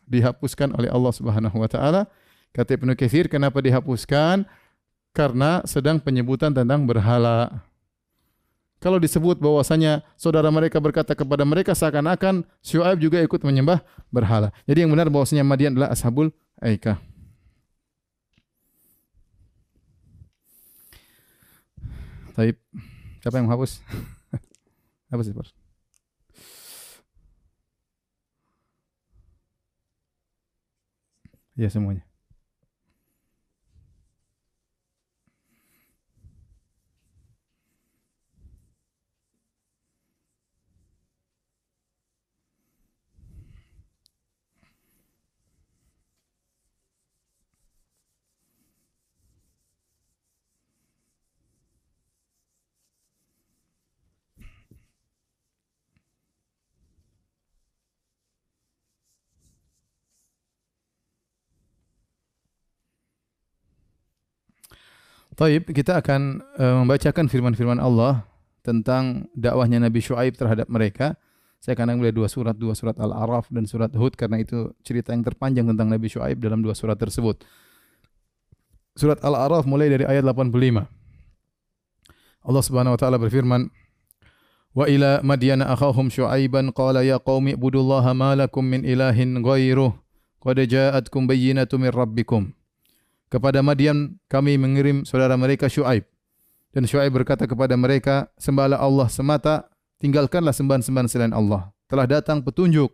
[0.08, 2.08] Dihapuskan oleh Allah Subhanahu wa taala
[2.52, 4.44] Kata Ibnu Katsir kenapa dihapuskan?
[5.16, 7.64] Karena sedang penyebutan tentang berhala.
[8.82, 14.50] Kalau disebut bahwasanya saudara mereka berkata kepada mereka seakan-akan Syuaib juga ikut menyembah berhala.
[14.66, 16.98] Jadi yang benar bahwasanya Madian adalah ashabul aikah.
[22.34, 22.58] Taib.
[23.22, 23.86] Siapa yang menghapus?
[25.14, 25.36] Apa sih,
[31.54, 32.11] Ya semuanya.
[65.32, 68.28] Taib, kita akan uh, membacakan firman-firman Allah
[68.68, 71.16] tentang dakwahnya Nabi Shu'aib terhadap mereka.
[71.62, 75.22] Saya akan ambil dua surat, dua surat Al-Araf dan surat Hud karena itu cerita yang
[75.22, 77.46] terpanjang tentang Nabi Shu'aib dalam dua surat tersebut.
[78.98, 80.84] Surat Al-Araf mulai dari ayat 85.
[82.42, 83.70] Allah Subhanahu wa taala berfirman,
[84.74, 89.94] "Wa ila Madyana akhahum Syu'aiban qala ya qaumi ibudullaha ma lakum min ilahin ghairuh
[90.42, 92.52] qad ja'atkum bayyinatu min rabbikum."
[93.32, 96.04] Kepada Madian kami mengirim saudara mereka Syuaib.
[96.76, 99.72] Dan Syuaib berkata kepada mereka, sembahlah Allah semata,
[100.04, 101.72] tinggalkanlah sembahan-sembahan selain Allah.
[101.88, 102.92] Telah datang petunjuk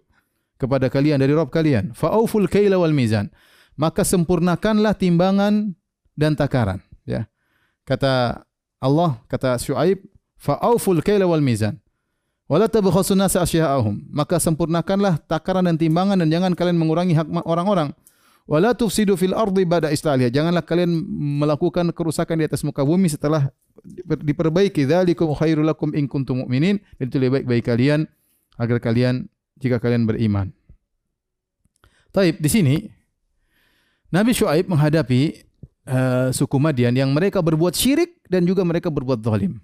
[0.61, 1.97] kepada kalian dari Rabb kalian.
[1.97, 3.33] Fa'auful kaila wal mizan.
[3.77, 5.73] Maka sempurnakanlah timbangan
[6.13, 6.85] dan takaran.
[7.05, 7.25] Ya.
[7.81, 8.45] Kata
[8.77, 10.05] Allah, kata Syuaib,
[10.37, 11.81] fa'auful kaila wal mizan.
[14.13, 17.89] Maka sempurnakanlah takaran dan timbangan dan jangan kalian mengurangi hak orang-orang.
[18.47, 20.31] Wala tufsidu fil ardi ba'da islahliha.
[20.31, 21.03] Janganlah kalian
[21.43, 23.51] melakukan kerusakan di atas muka bumi setelah
[24.23, 24.87] diperbaiki.
[24.87, 26.79] Dzalikum khairul lakum in kuntum mu'minin.
[26.95, 27.99] Itu lebih baik bagi kalian
[28.55, 29.27] agar kalian
[29.59, 30.55] jika kalian beriman.
[32.15, 32.75] Taib di sini
[34.15, 35.43] Nabi Shu'aib menghadapi
[35.91, 39.59] uh, suku Madian yang mereka berbuat syirik dan juga mereka berbuat zalim.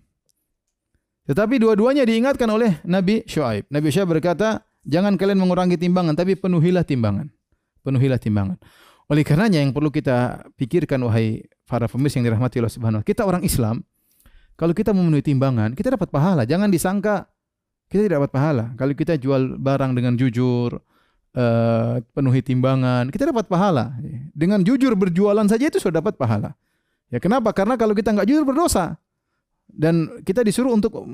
[1.23, 3.71] Tetapi dua-duanya diingatkan oleh Nabi Shu'aib.
[3.71, 7.31] Nabi Shu'aib berkata, jangan kalian mengurangi timbangan, tapi penuhilah timbangan.
[7.83, 8.57] Penuhilah timbangan.
[9.11, 13.27] Oleh karenanya yang perlu kita pikirkan wahai para pemirsa yang dirahmati Allah Subhanahu wa Kita
[13.27, 13.83] orang Islam,
[14.55, 16.47] kalau kita memenuhi timbangan, kita dapat pahala.
[16.47, 17.27] Jangan disangka
[17.91, 18.65] kita tidak dapat pahala.
[18.73, 20.81] Kalau kita jual barang dengan jujur,
[21.37, 23.93] uh, penuhi timbangan, kita dapat pahala.
[24.33, 26.57] Dengan jujur berjualan saja itu sudah dapat pahala.
[27.13, 27.53] Ya kenapa?
[27.53, 28.97] Karena kalau kita nggak jujur berdosa
[29.69, 31.05] dan kita disuruh untuk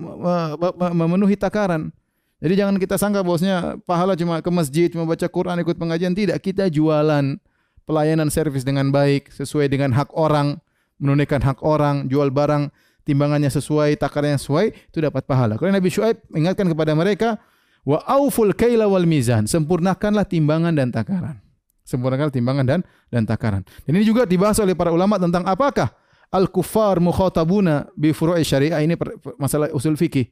[0.95, 1.91] memenuhi takaran.
[2.39, 6.15] Jadi jangan kita sangka bosnya pahala cuma ke masjid, cuma baca Quran, ikut pengajian.
[6.15, 7.35] Tidak, kita jualan
[7.83, 10.55] pelayanan servis dengan baik, sesuai dengan hak orang,
[11.03, 12.71] menunaikan hak orang, jual barang,
[13.03, 15.59] timbangannya sesuai, takarannya sesuai, itu dapat pahala.
[15.59, 17.43] Kalau Nabi Shu'aib ingatkan kepada mereka,
[17.83, 21.43] wa auful kaila wal mizan, sempurnakanlah timbangan dan takaran.
[21.83, 23.65] Sempurnakanlah timbangan dan dan takaran.
[23.83, 25.89] Dan ini juga dibahas oleh para ulama tentang apakah
[26.29, 28.93] al-kuffar mukhatabuna bi furu'i syariah ini
[29.41, 30.29] masalah usul fikih.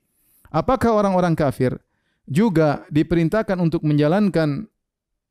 [0.54, 1.76] Apakah orang-orang kafir
[2.28, 4.68] juga diperintahkan untuk menjalankan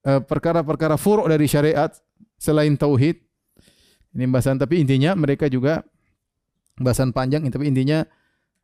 [0.03, 1.93] eh, perkara-perkara uh, furu' dari syariat
[2.41, 3.21] selain tauhid?
[4.17, 5.85] Ini bahasan tapi intinya mereka juga
[6.81, 8.09] bahasan panjang tapi intinya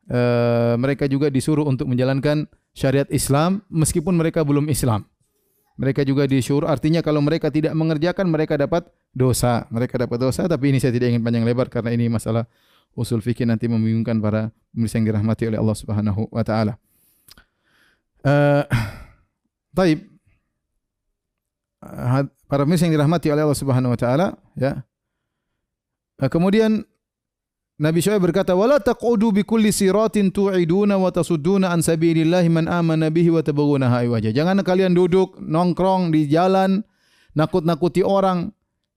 [0.09, 5.05] uh, mereka juga disuruh untuk menjalankan syariat Islam meskipun mereka belum Islam.
[5.77, 9.69] Mereka juga disuruh artinya kalau mereka tidak mengerjakan mereka dapat dosa.
[9.69, 12.49] Mereka dapat dosa tapi ini saya tidak ingin panjang lebar karena ini masalah
[12.97, 16.77] usul fikih nanti membingungkan para pemirsa yang dirahmati oleh Allah Subhanahu wa taala.
[18.33, 18.63] Uh,
[19.75, 19.99] taib
[22.47, 24.79] para pemirsa yang dirahmati oleh Allah Subhanahu wa taala ya.
[26.15, 26.87] Uh, kemudian
[27.75, 33.11] Nabi Syuaib berkata, "Wala taqudu bi kulli siratin tu'iduna wa tasudduna an sabilillahi man amana
[33.11, 36.85] bihi wa tabghuna wajah." Jangan kalian duduk nongkrong di jalan
[37.35, 38.53] nakut-nakuti orang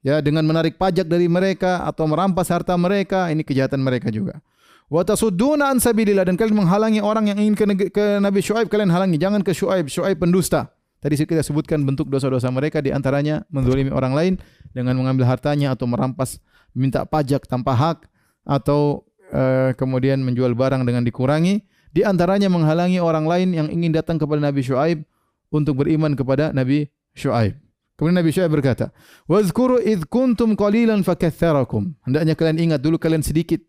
[0.07, 4.39] ya dengan menarik pajak dari mereka atau merampas harta mereka, ini kejahatan mereka juga.
[4.87, 8.95] Wa tasudduna an sabilillah dan kalian menghalangi orang yang ingin ke, ke Nabi Syuaib kalian
[8.95, 10.71] halangi, jangan ke Syuaib, Syuaib pendusta.
[11.03, 14.33] Tadi kita sebutkan bentuk dosa-dosa mereka di antaranya menzalimi orang lain
[14.71, 16.39] dengan mengambil hartanya atau merampas
[16.73, 18.07] minta pajak tanpa hak
[18.47, 19.03] atau
[19.35, 24.39] uh, kemudian menjual barang dengan dikurangi, di antaranya menghalangi orang lain yang ingin datang kepada
[24.39, 25.03] Nabi Shu'aib
[25.51, 27.59] untuk beriman kepada Nabi Shu'aib.
[27.99, 28.93] Kemudian Nabi Shu'aib berkata,
[29.27, 33.65] "Wazkuru id kuntum qalilan fakatsarakum." Hendaknya kalian ingat dulu kalian sedikit.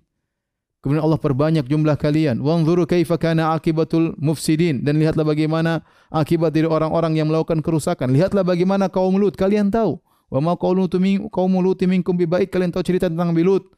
[0.78, 2.38] Kemudian Allah perbanyak jumlah kalian.
[2.40, 5.82] Wanzuru kaifa kana akibatul mufsidin dan lihatlah bagaimana
[6.14, 8.14] akibat dari orang-orang yang melakukan kerusakan.
[8.14, 9.98] Lihatlah bagaimana kaum Lut, kalian tahu.
[10.30, 10.86] Wa ma qaulu
[11.34, 13.74] kaum Lut minkum bi baik, kalian tahu cerita tentang Lut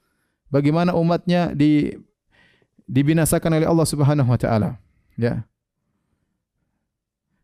[0.52, 1.94] bagaimana umatnya di
[2.90, 4.70] dibinasakan oleh Allah Subhanahu wa taala.
[5.16, 5.46] Ya.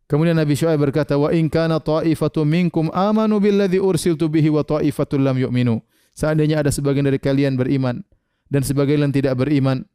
[0.06, 5.22] Kemudian Nabi Syuaib berkata, "Wa in kana ta'ifatu minkum amanu billadzi ursiltu bihi wa ta'ifatul
[5.22, 5.82] lam yu'minu."
[6.14, 8.06] Seandainya ada sebagian dari kalian beriman
[8.50, 9.86] dan sebagian lain tidak beriman,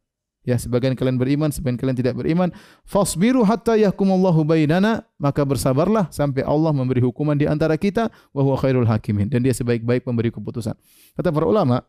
[0.43, 2.49] ya sebagian kalian beriman, sebagian kalian tidak beriman,
[2.83, 8.57] fasbiru hatta yahkumallahu bainana, maka bersabarlah sampai Allah memberi hukuman di antara kita wa huwa
[8.57, 10.75] khairul hakimin dan dia sebaik-baik pemberi keputusan.
[11.15, 11.85] Kata para ulama,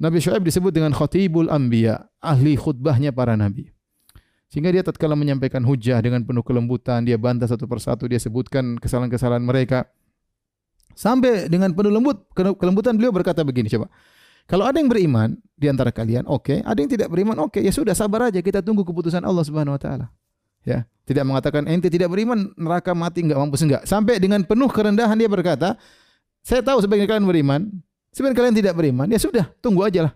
[0.00, 3.68] Nabi Shu'aib disebut dengan khatibul anbiya, ahli khutbahnya para nabi.
[4.50, 9.44] Sehingga dia tatkala menyampaikan hujah dengan penuh kelembutan, dia bantah satu persatu, dia sebutkan kesalahan-kesalahan
[9.44, 9.86] mereka.
[10.96, 13.86] Sampai dengan penuh lembut, kelembutan beliau berkata begini, coba.
[14.48, 16.48] Kalau ada yang beriman di antara kalian, oke.
[16.48, 16.58] Okay.
[16.64, 17.58] Ada yang tidak beriman, oke.
[17.58, 17.66] Okay.
[17.66, 18.40] Ya sudah, sabar aja.
[18.40, 20.06] Kita tunggu keputusan Allah Subhanahu Wa Taala.
[20.60, 23.82] Ya, tidak mengatakan ente tidak beriman, neraka mati enggak mampus enggak.
[23.88, 25.80] Sampai dengan penuh kerendahan dia berkata,
[26.44, 30.12] saya tahu sebagian kalian beriman, Sebenarnya kalian tidak beriman, ya sudah, tunggu aja lah.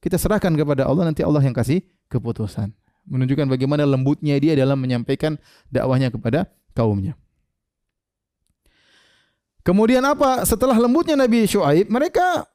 [0.00, 2.72] Kita serahkan kepada Allah, nanti Allah yang kasih keputusan.
[3.04, 5.36] Menunjukkan bagaimana lembutnya dia dalam menyampaikan
[5.68, 7.12] dakwahnya kepada kaumnya.
[9.60, 10.44] Kemudian apa?
[10.48, 12.48] Setelah lembutnya Nabi Shu'aib, mereka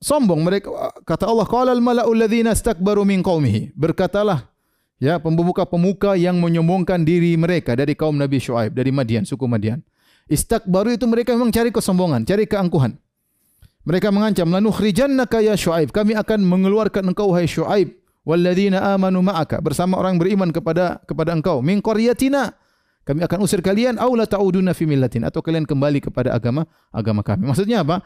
[0.00, 0.44] sombong.
[0.44, 0.68] Mereka
[1.04, 4.48] kata Allah, "Qala al-mala'u alladziina istakbaru min qaumihi." Berkatalah
[4.96, 9.80] ya pemuka-pemuka yang menyombongkan diri mereka dari kaum Nabi Shu'aib, dari Madian, suku Madian.
[10.26, 12.98] Istakbaru itu mereka memang cari kesombongan, cari keangkuhan.
[13.86, 17.94] Mereka mengancam, "Lanukhrijannaka ya Syuaib." Kami akan mengeluarkan engkau hai Syuaib
[18.26, 22.50] walladzina amanu ma'aka bersama orang beriman kepada kepada engkau min qaryatina.
[23.06, 27.22] Kami akan usir kalian au la ta'uduna fi millatin atau kalian kembali kepada agama agama
[27.22, 27.46] kami.
[27.46, 28.02] Maksudnya apa?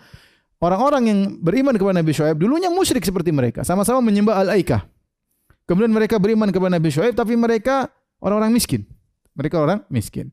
[0.61, 4.85] Orang-orang yang beriman kepada Nabi Syuaib dulunya musyrik seperti mereka, sama-sama menyembah al-aikah.
[5.65, 7.89] Kemudian mereka beriman kepada Nabi Syuaib tapi mereka
[8.21, 8.85] orang-orang miskin.
[9.33, 10.29] Mereka orang miskin.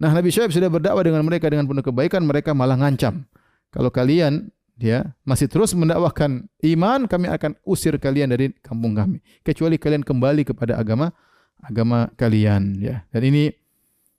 [0.00, 3.28] Nah, Nabi Syuaib sudah berdakwah dengan mereka dengan penuh kebaikan, mereka malah ngancam.
[3.68, 4.48] Kalau kalian
[4.80, 9.20] ya masih terus mendakwahkan iman, kami akan usir kalian dari kampung kami.
[9.44, 11.12] Kecuali kalian kembali kepada agama
[11.60, 13.04] agama kalian ya.
[13.12, 13.52] Dan ini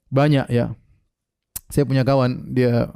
[0.06, 0.70] banyak ya.
[1.66, 2.92] Saya punya kawan, dia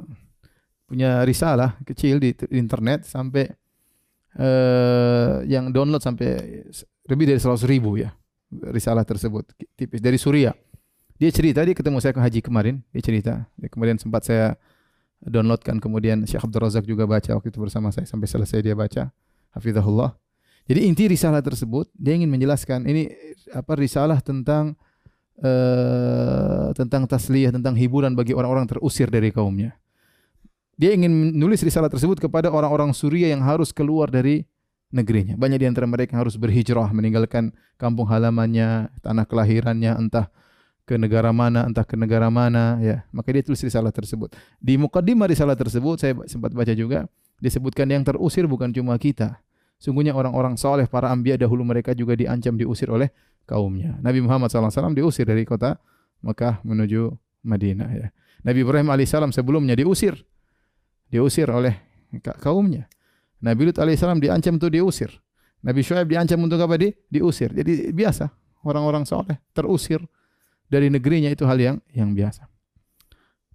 [0.87, 3.51] punya risalah kecil di internet sampai
[4.39, 6.63] uh, yang download sampai
[7.07, 8.15] lebih dari 100 ribu ya
[8.71, 9.43] risalah tersebut
[9.75, 10.55] tipis dari Suriah.
[11.17, 13.33] Dia cerita dia ketemu saya ke haji kemarin, dia cerita.
[13.57, 14.55] Dia kemudian sempat saya
[15.19, 19.09] downloadkan kemudian Syekh Abdul Razak juga baca waktu itu bersama saya sampai selesai dia baca.
[19.51, 20.13] Hafizahullah.
[20.67, 23.09] Jadi inti risalah tersebut dia ingin menjelaskan ini
[23.55, 24.77] apa risalah tentang
[25.41, 29.73] uh, tentang tasliyah, tentang hiburan bagi orang-orang terusir dari kaumnya.
[30.77, 34.45] Dia ingin menulis risalah tersebut kepada orang-orang Suriah yang harus keluar dari
[34.93, 35.33] negerinya.
[35.33, 37.49] Banyak di antara mereka harus berhijrah, meninggalkan
[37.81, 40.29] kampung halamannya, tanah kelahirannya, entah
[40.87, 43.03] ke negara mana, entah ke negara mana, ya.
[43.09, 44.37] Maka dia tulis risalah tersebut.
[44.61, 47.09] Di mukaddimah risalah tersebut saya sempat baca juga
[47.41, 49.41] disebutkan yang terusir bukan cuma kita.
[49.77, 53.09] Sungguhnya orang-orang soleh, para ambia dahulu mereka juga diancam diusir oleh
[53.49, 53.97] kaumnya.
[54.01, 55.77] Nabi Muhammad SAW diusir dari kota
[56.21, 57.13] Mekah menuju
[57.45, 57.89] Madinah.
[57.93, 58.07] Ya.
[58.41, 60.17] Nabi Ibrahim alaihissalam sebelumnya diusir
[61.07, 61.75] diusir oleh
[62.39, 62.87] kaumnya.
[63.43, 65.11] Nabi Lut alaihissalam diancam untuk diusir.
[65.61, 66.77] Nabi Shu'aib diancam untuk apa?
[66.77, 67.53] Di, diusir.
[67.53, 68.29] Jadi biasa
[68.65, 70.01] orang-orang soleh terusir
[70.67, 72.45] dari negerinya itu hal yang yang biasa.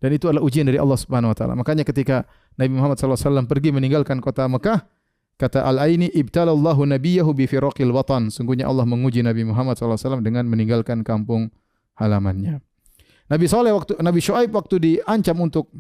[0.03, 1.55] Dan itu adalah ujian dari Allah Subhanahu wa taala.
[1.55, 2.27] Makanya ketika
[2.59, 4.83] Nabi Muhammad SAW pergi meninggalkan kota Mekah,
[5.39, 8.27] kata Al-Aini ibtalallahu nabiyahu bi firaqil watan.
[8.35, 11.55] Sungguhnya Allah menguji Nabi Muhammad SAW dengan meninggalkan kampung
[12.03, 12.59] halamannya.
[13.31, 15.71] Nabi Saleh waktu Nabi Shu'aib waktu diancam untuk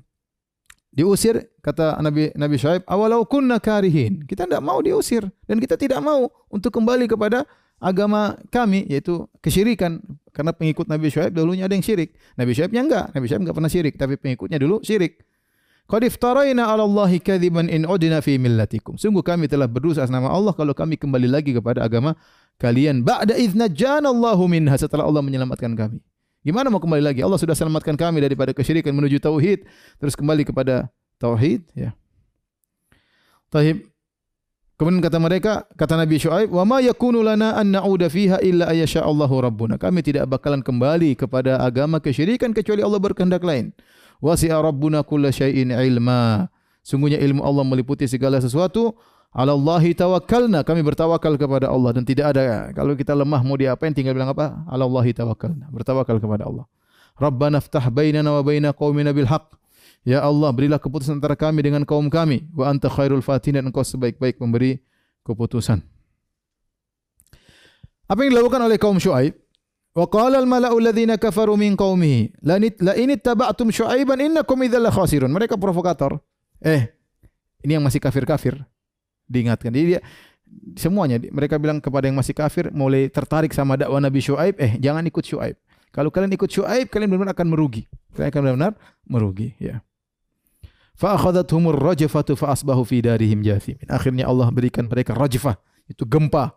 [0.92, 4.22] diusir kata Nabi Nabi Shu'aib awalau kunna karihin.
[4.28, 7.48] Kita tidak mau diusir dan kita tidak mau untuk kembali kepada
[7.80, 9.98] agama kami yaitu kesyirikan.
[10.32, 12.16] Karena pengikut Nabi Shu'aib dulunya ada yang syirik.
[12.36, 13.04] Nabi Shu'aibnya enggak.
[13.16, 15.24] Nabi Shu'aib enggak pernah syirik tapi pengikutnya dulu syirik.
[15.90, 18.96] Qad iftaraina 'ala Allahi kadziban in udina fi millatikum.
[18.96, 22.14] Sungguh kami telah berdosa nama Allah kalau kami kembali lagi kepada agama
[22.56, 23.02] kalian.
[23.02, 26.00] Ba'da idz najjana Allahu minha setelah Allah menyelamatkan kami.
[26.42, 27.22] Gimana mau kembali lagi?
[27.22, 29.62] Allah sudah selamatkan kami daripada kesyirikan menuju tauhid,
[30.02, 30.90] terus kembali kepada
[31.22, 31.94] tauhid, ya.
[33.46, 33.86] Tahib.
[34.74, 39.06] Kemudian kata mereka, kata Nabi Shu'aib, "Wa ma yakunu lana an na'uda fiha illa ayyasha
[39.06, 43.70] Allahu rabbuna." Kami tidak bakalan kembali kepada agama kesyirikan kecuali Allah berkehendak lain.
[44.18, 46.50] Wasi'a rabbuna kulla syai'in ilma.
[46.82, 48.98] Sungguhnya ilmu Allah meliputi segala sesuatu.
[49.32, 50.60] Ala Allahi tawakkalna.
[50.60, 54.60] Kami bertawakal kepada Allah dan tidak ada kalau kita lemah mau diapain tinggal bilang apa?
[54.68, 55.72] Ala Allahi tawakkalna.
[55.72, 56.68] Bertawakal kepada Allah.
[57.16, 59.56] Rabbana ftah bainana wa baina qaumina bil haqq.
[60.04, 62.44] Ya Allah, berilah keputusan antara kami dengan kaum kami.
[62.52, 64.82] Wa anta khairul fatin dan engkau sebaik-baik pemberi
[65.24, 65.80] keputusan.
[68.10, 69.32] Apa yang dilakukan oleh kaum Syuaib?
[69.96, 72.56] Wa qala al mala'u alladhina kafaru min qaumihi la
[72.96, 75.28] in ittaba'tum syuaiban innakum idzal khasirun.
[75.32, 76.20] Mereka provokator.
[76.60, 76.88] Eh,
[77.64, 78.71] ini yang masih kafir-kafir
[79.32, 79.72] diingatkan.
[79.72, 80.00] Jadi dia
[80.76, 85.00] semuanya mereka bilang kepada yang masih kafir mulai tertarik sama dakwah Nabi Syuaib, eh jangan
[85.08, 85.56] ikut Syuaib.
[85.92, 87.88] Kalau kalian ikut Syuaib, kalian benar-benar akan merugi.
[88.12, 88.72] Kalian akan benar-benar
[89.08, 89.80] merugi, ya.
[90.92, 93.00] Fa akhadathumur rajfatu fa asbahu fi.
[93.88, 95.56] Akhirnya Allah berikan mereka rajfah,
[95.88, 96.52] itu gempa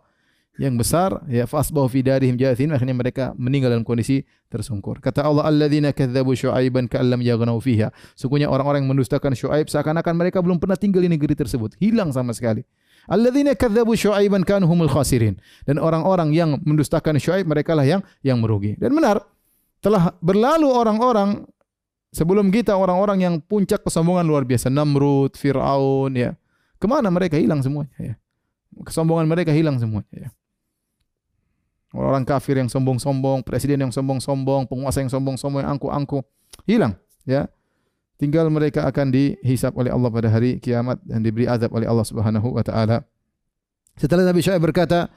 [0.56, 5.04] yang besar ya fasbahu fi darihim jathin akhirnya mereka meninggal dalam kondisi tersungkur.
[5.04, 7.92] Kata Allah alladzina kadzdzabu syuaiban ka'allam yaghnau fiha.
[8.16, 11.76] Sungguhnya orang-orang yang mendustakan syuaib seakan-akan mereka belum pernah tinggal di negeri tersebut.
[11.76, 12.64] Hilang sama sekali.
[13.04, 15.36] Alladzina kadzdzabu syuaiban kanu humul khasirin.
[15.68, 18.80] Dan orang-orang yang mendustakan syuaib mereka lah yang yang merugi.
[18.80, 19.20] Dan benar
[19.84, 21.44] telah berlalu orang-orang
[22.16, 24.72] sebelum kita orang-orang yang puncak kesombongan luar biasa.
[24.72, 26.32] Namrud Firaun ya.
[26.80, 27.36] Ke mana mereka?
[27.36, 28.14] Hilang semuanya ya.
[28.76, 30.28] Kesombongan mereka hilang semuanya ya
[31.96, 36.20] Orang kafir yang sombong-sombong, presiden yang sombong-sombong, penguasa yang sombong-sombong, yang angku-angku,
[36.68, 36.92] hilang.
[37.24, 37.48] Ya,
[38.20, 42.52] tinggal mereka akan dihisap oleh Allah pada hari kiamat dan diberi azab oleh Allah Subhanahu
[42.52, 43.00] wa taala.
[43.96, 45.08] Setelah Nabi Syuaib berkata,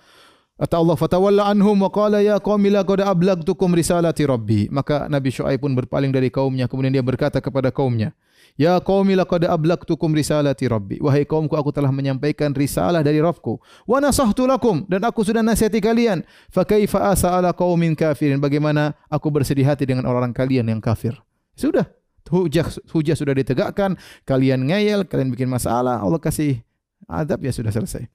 [0.60, 5.64] Kata Allah, "Fatawalla anhum wa qala ya qaumi laqad ablagtukum risalati rabbi." Maka Nabi Syuaib
[5.64, 8.12] pun berpaling dari kaumnya, kemudian dia berkata kepada kaumnya,
[8.60, 11.00] Ya qaumi laqad ablagtukum risalati rabbi.
[11.00, 13.56] Wahai kaumku aku telah menyampaikan risalah dari Rabbku.
[13.88, 16.28] Wa nasahtu lakum dan aku sudah nasihati kalian.
[16.52, 18.44] Fa kaifa asa qaumin kafirin?
[18.44, 21.16] Bagaimana aku bersedih hati dengan orang-orang kalian yang kafir?
[21.56, 21.88] Sudah.
[22.30, 26.62] Hujah hujah sudah ditegakkan, kalian ngeyel, kalian bikin masalah, Allah kasih
[27.10, 28.06] adab ya sudah selesai.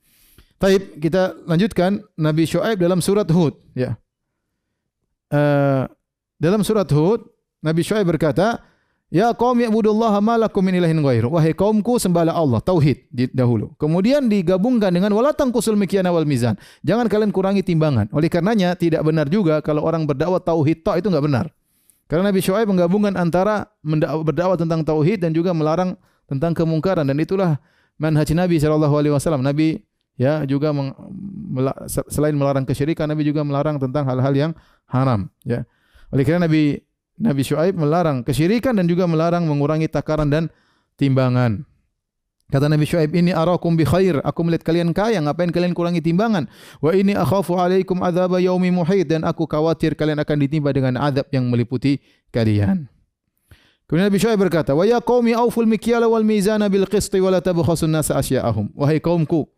[0.65, 4.01] Taib, kita lanjutkan Nabi Shu'aib dalam surat Hud, ya.
[5.29, 5.85] Uh,
[6.41, 7.21] dalam surat Hud,
[7.61, 8.65] Nabi Shu'aib berkata,
[9.13, 11.31] Ya kaum ya'budullaha ma lakum min ilahin ghairu.
[11.31, 13.77] Wahai kaumku sembahlah Allah, tauhid dahulu.
[13.79, 16.59] Kemudian digabungkan dengan wala tangkusul mikyana wal mizan.
[16.83, 18.11] Jangan kalian kurangi timbangan.
[18.11, 21.47] Oleh karenanya tidak benar juga kalau orang berdakwah tauhid tok itu enggak benar.
[22.11, 23.71] Karena Nabi Syuaib menggabungkan antara
[24.25, 25.95] berdakwah tentang tauhid dan juga melarang
[26.27, 27.63] tentang kemungkaran dan itulah
[28.01, 29.47] manhaj Nabi sallallahu alaihi wasallam.
[29.47, 29.79] Nabi
[30.15, 30.95] ya juga meng,
[32.11, 34.53] selain melarang kesyirikan Nabi juga melarang tentang hal-hal yang
[34.87, 35.67] haram ya.
[36.15, 36.79] Oleh karena Nabi
[37.15, 40.51] Nabi Syuaib melarang kesyirikan dan juga melarang mengurangi takaran dan
[40.99, 41.63] timbangan.
[42.51, 46.45] Kata Nabi Syuaib ini arakum bi khair, aku melihat kalian kaya, ngapain kalian kurangi timbangan?
[46.79, 51.25] Wa ini akhafu alaikum adzaba yaumi muhit dan aku khawatir kalian akan ditimpa dengan azab
[51.33, 51.99] yang meliputi
[52.29, 52.87] kalian.
[53.89, 57.41] Kemudian Nabi Syuaib berkata, "Wa ya qaumi auful mikyala wal mizana bil qisti wa la
[57.41, 59.49] tabkhasun nasa asya'ahum." Wahai kaumku,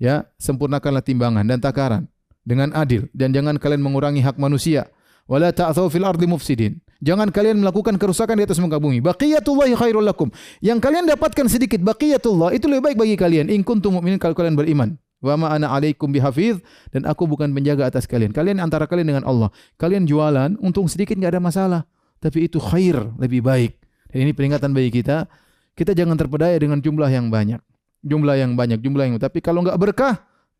[0.00, 2.02] ya, sempurnakanlah timbangan dan takaran
[2.42, 4.88] dengan adil dan jangan kalian mengurangi hak manusia.
[5.30, 6.82] Wa la ta'thaw fil ardi mufsidin.
[7.00, 8.98] Jangan kalian melakukan kerusakan di atas muka bumi.
[8.98, 10.28] Baqiyatullahi khairul lakum.
[10.58, 13.46] Yang kalian dapatkan sedikit baqiyatullah itu lebih baik bagi kalian.
[13.48, 14.98] In kuntum mu'minin kalau kalian beriman.
[15.20, 16.60] Wa ma ana alaikum bihafiz
[16.92, 18.34] dan aku bukan penjaga atas kalian.
[18.34, 19.48] Kalian antara kalian dengan Allah.
[19.78, 21.80] Kalian jualan untung sedikit enggak ada masalah.
[22.20, 23.80] Tapi itu khair, lebih baik.
[24.12, 25.24] Dan ini peringatan bagi kita.
[25.72, 27.62] Kita jangan terpedaya dengan jumlah yang banyak.
[28.00, 30.14] Jumlah yang banyak, jumlah yang tapi kalau enggak berkah,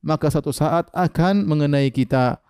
[0.05, 2.41] maka satu saat akan mengenai kita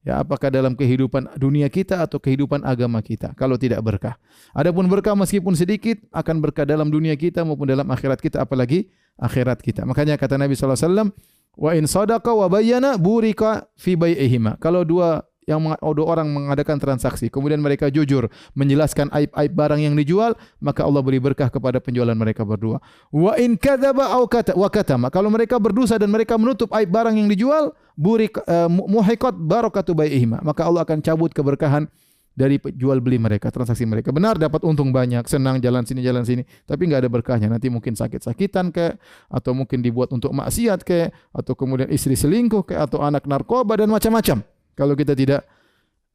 [0.00, 4.16] Ya, apakah dalam kehidupan dunia kita atau kehidupan agama kita kalau tidak berkah.
[4.56, 8.88] Adapun berkah meskipun sedikit akan berkah dalam dunia kita maupun dalam akhirat kita apalagi
[9.20, 9.84] akhirat kita.
[9.84, 11.08] Makanya kata Nabi sallallahu alaihi wasallam,
[11.52, 12.48] "Wa in sadaqa wa
[12.96, 15.20] burika fi bai'ihima." Kalau dua
[15.50, 21.02] yang dua orang mengadakan transaksi, kemudian mereka jujur menjelaskan aib-aib barang yang dijual, maka Allah
[21.02, 22.78] beri berkah kepada penjualan mereka berdua.
[23.10, 25.10] Wa in kadzaba au kata wa katama.
[25.10, 29.92] Kalau mereka berdosa dan mereka menutup aib barang yang dijual, burik uh, muhiqat barakatu.
[30.40, 31.90] Maka Allah akan cabut keberkahan
[32.30, 34.14] dari jual beli mereka, transaksi mereka.
[34.14, 37.48] Benar dapat untung banyak, senang jalan sini jalan sini, tapi nggak ada berkahnya.
[37.50, 38.96] Nanti mungkin sakit-sakitan kayak
[39.28, 43.90] atau mungkin dibuat untuk maksiat kayak atau kemudian istri selingkuh kayak atau anak narkoba dan
[43.90, 44.40] macam-macam
[44.80, 45.44] kalau kita tidak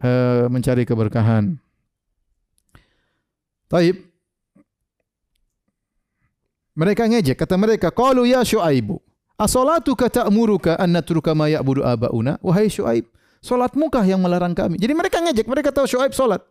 [0.01, 1.61] uh, mencari keberkahan.
[3.70, 4.01] Taib.
[6.74, 8.99] Mereka ngejek, kata mereka, "Qalu ya Syuaibu,
[9.38, 13.05] asolatuka ta'muruka an natruka ma ya'budu abauna?" Wahai Syuaib,
[13.39, 14.76] salatmukah yang melarang kami?
[14.82, 16.43] Jadi mereka ngejek, mereka tahu Syuaib salat.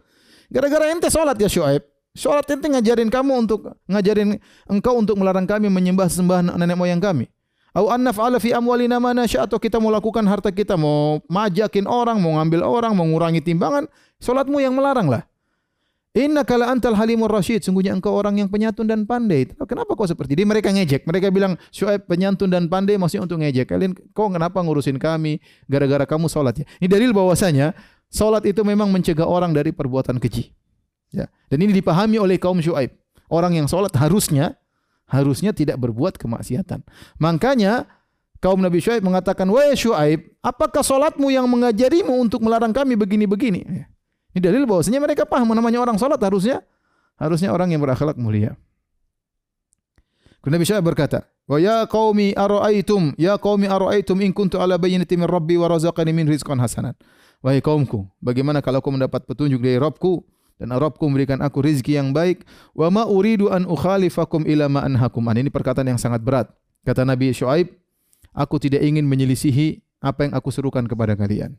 [0.49, 1.85] Gara-gara ente salat ya Syuaib.
[2.17, 4.39] Salat ente ngajarin kamu untuk ngajarin
[4.71, 7.29] engkau untuk melarang kami menyembah sembah nenek moyang kami.
[7.75, 12.23] Au an naf'ala fi amwalina ma atau kita mau lakukan harta kita mau majakin orang,
[12.23, 13.91] mau ngambil orang, mau ngurangi timbangan,
[14.23, 15.27] salatmu yang melarang lah.
[16.15, 17.67] Inna kala antal halimur rasyid.
[17.67, 19.51] Sungguhnya engkau orang yang penyantun dan pandai.
[19.67, 20.47] Kenapa kau seperti ini?
[20.47, 21.11] Mereka ngejek.
[21.11, 23.67] Mereka bilang, Syuaib penyantun dan pandai maksudnya untuk ngejek.
[23.67, 25.43] Kalian, kau kenapa ngurusin kami?
[25.67, 26.65] Gara-gara kamu sholat ya.
[26.79, 27.75] Ini dalil bahwasanya
[28.15, 30.55] sholat itu memang mencegah orang dari perbuatan keji.
[31.11, 31.27] Ya.
[31.51, 32.95] Dan ini dipahami oleh kaum Syuaib.
[33.27, 34.55] Orang yang sholat harusnya
[35.09, 36.85] harusnya tidak berbuat kemaksiatan.
[37.21, 37.89] Makanya
[38.41, 43.89] kaum Nabi Syuaib mengatakan, "Wahai Syuaib, apakah solatmu yang mengajarimu untuk melarang kami begini-begini?"
[44.35, 46.65] Ini dalil bahwasanya mereka paham namanya orang solat harusnya
[47.15, 48.59] harusnya orang yang berakhlak mulia.
[50.43, 55.25] Kemudian Nabi Syuaib berkata, "Wa ya qaumi ara'aitum, ya qaumi ara'aitum in kuntu ala bayyinatin
[55.25, 56.93] min rabbi wa razaqani min rizqan hasanan."
[57.41, 60.25] Wahai kaumku, bagaimana kalau aku mendapat petunjuk dari Rabbku
[60.59, 62.47] dan Rabbku memberikan aku rizki yang baik.
[62.73, 66.47] Wa ma uridu an ukhalifakum ila ma anhakum an ini perkataan yang sangat berat.
[66.87, 67.75] Kata Nabi Syuaib
[68.31, 71.59] aku tidak ingin menyelisihi apa yang aku serukan kepada kalian.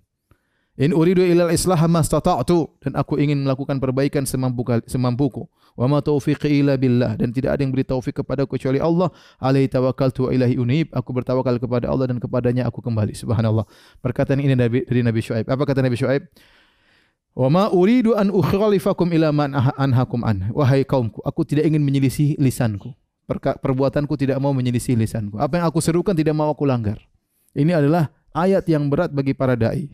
[0.75, 5.47] In uridu ila islah mastata'tu dan aku ingin melakukan perbaikan semampu semampuku.
[5.75, 7.15] Wa ma taufiqi illa billah.
[7.15, 9.11] Dan tidak ada yang beri taufik kepada kecuali Allah.
[9.39, 10.91] Alaihi tawakkaltu wa ilahi unib.
[10.91, 13.15] Aku bertawakal kepada Allah dan kepadanya aku kembali.
[13.15, 13.63] Subhanallah.
[14.03, 16.27] Perkataan ini dari Nabi Syuaib apa kata Nabi Syuaib
[17.35, 20.47] Wa ma uridu an ukhalifakum ila man anhakum an.
[20.55, 22.95] Wahai kaumku, aku tidak ingin menyelisih lisanku.
[23.27, 25.35] perbuatanku tidak mau menyelisih lisanku.
[25.35, 27.01] Apa yang aku serukan tidak mau aku langgar.
[27.51, 29.89] Ini adalah ayat yang berat bagi para dai.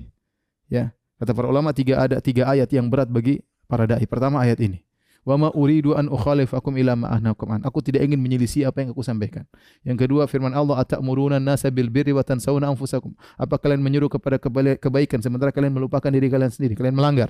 [0.70, 4.06] Ya, kata para ulama tiga ada tiga ayat yang berat bagi para dai.
[4.06, 4.86] Pertama ayat ini.
[5.22, 7.62] Wa ma uridu an ukhalifakum ila ma ahnakum an.
[7.62, 9.46] Aku tidak ingin menyelisih apa yang aku sampaikan.
[9.86, 13.14] Yang kedua firman Allah atamuruna nasa bil birri wa tansawna anfusakum.
[13.38, 14.42] Apa kalian menyuruh kepada
[14.82, 17.30] kebaikan sementara kalian melupakan diri kalian sendiri, kalian melanggar.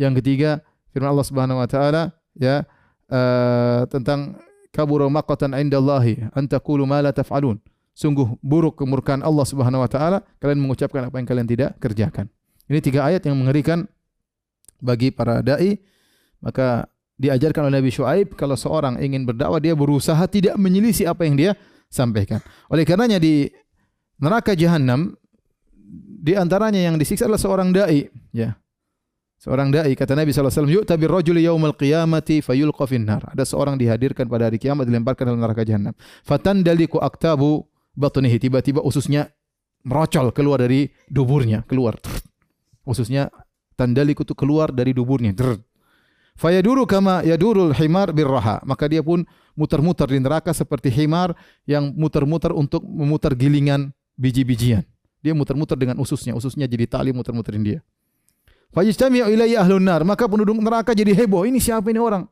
[0.00, 0.64] Yang ketiga
[0.96, 2.64] firman Allah Subhanahu wa taala ya
[3.12, 4.40] uh, tentang
[4.72, 7.60] kabura maqatan indallahi an taqulu ma la taf'alun.
[7.92, 12.32] Sungguh buruk kemurkaan Allah Subhanahu wa taala kalian mengucapkan apa yang kalian tidak kerjakan.
[12.72, 13.84] Ini tiga ayat yang mengerikan
[14.80, 15.76] bagi para dai.
[16.42, 16.90] Maka
[17.22, 21.54] diajarkan oleh Nabi Shu'aib kalau seorang ingin berdakwah dia berusaha tidak menyelisih apa yang dia
[21.86, 22.42] sampaikan.
[22.66, 23.46] Oleh karenanya di
[24.18, 25.14] neraka jahanam
[26.22, 28.58] di antaranya yang disiksa adalah seorang dai, ya.
[29.42, 33.74] Seorang dai kata Nabi sallallahu alaihi wasallam, "Yu'ta birrajuli yaumal qiyamati fayulqa finnar." Ada seorang
[33.74, 35.94] dihadirkan pada hari kiamat dilemparkan dalam neraka jahanam.
[36.22, 37.66] Fatandaliku aktabu
[37.98, 39.34] batnihi, tiba-tiba ususnya
[39.82, 41.98] merocol keluar dari duburnya, keluar.
[42.86, 43.34] Ususnya
[43.74, 45.34] tandaliku itu keluar dari duburnya.
[46.36, 48.58] Fayaduru kama yadurul himar birraha.
[48.64, 49.22] Maka dia pun
[49.52, 51.36] muter-muter di neraka seperti himar
[51.68, 54.82] yang muter-muter untuk memutar gilingan biji-bijian.
[55.22, 57.80] Dia muter-muter dengan ususnya, ususnya jadi tali muter-muterin dia.
[58.72, 61.44] Fajistami'u ilayya ahlun nar, maka penduduk neraka jadi heboh.
[61.44, 62.24] Ini siapa ini orang?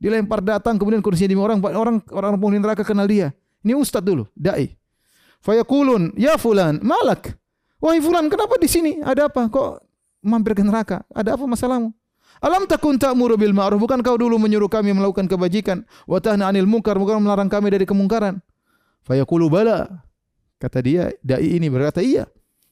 [0.00, 3.36] Dilempar datang kemudian kursinya di orang orang orang penghuni neraka kenal dia.
[3.60, 4.72] Ini ustaz dulu, dai.
[5.44, 7.36] Fayaqulun, "Ya fulan, malak?"
[7.80, 9.00] Wahai fulan, kenapa di sini?
[9.00, 9.48] Ada apa?
[9.48, 9.80] Kok
[10.20, 11.00] mampir ke neraka?
[11.16, 11.96] Ada apa masalahmu?
[12.40, 13.76] Alam takun ta'muru bil ma'ruf?
[13.76, 17.84] Bukan kau dulu menyuruh kami melakukan kebajikan, wa tahna 'anil munkar, bukan melarang kami dari
[17.84, 18.40] kemungkaran.
[19.04, 20.08] Fayaqulu bala.
[20.56, 22.28] Kata dia, dai ini berkata, "Iya."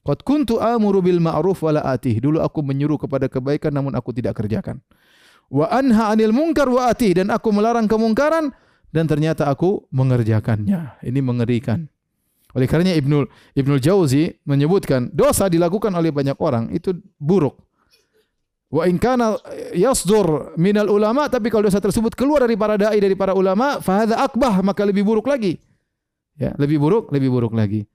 [0.08, 2.16] Qad kuntu amuru bil ma'ruf wala atih.
[2.16, 4.80] Dulu aku menyuruh kepada kebaikan namun aku tidak kerjakan.
[5.52, 8.48] Wa anha 'anil munkar wa atih dan aku melarang kemungkaran
[8.88, 11.04] dan ternyata aku mengerjakannya.
[11.04, 11.92] Ini mengerikan.
[12.56, 17.67] Oleh karenanya Ibnul Ibnul Jauzi menyebutkan dosa dilakukan oleh banyak orang itu buruk.
[18.68, 19.40] Wa in kana
[19.72, 24.04] yasdur minal ulama tapi kalau dosa tersebut keluar dari para dai dari para ulama fa
[24.04, 25.56] akbah maka lebih buruk lagi.
[26.38, 27.88] Ya, lebih buruk, lebih buruk lagi.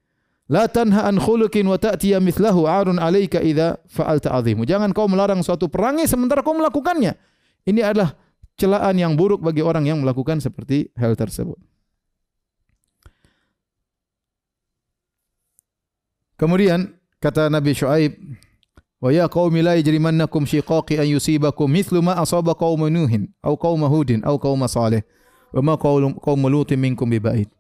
[0.52, 4.68] La tanha an khuluqin wa ta'tiya mithlahu 'arun 'alaika idza fa'alta 'azimu.
[4.68, 7.16] Jangan kau melarang suatu perangai sementara kau melakukannya.
[7.64, 8.12] Ini adalah
[8.60, 11.56] celaan yang buruk bagi orang yang melakukan seperti hal tersebut.
[16.36, 16.92] Kemudian
[17.24, 18.20] kata Nabi Shu'aib,
[19.04, 23.84] "Wa ya qaumi la yajrimannakum shiqaqi an yusibakum mithlu ma asaba qaum Nuhin aw qaum
[23.84, 25.04] Hudin aw qaum Salih
[25.52, 27.52] wa ma qaum Lutin minkum biba'id."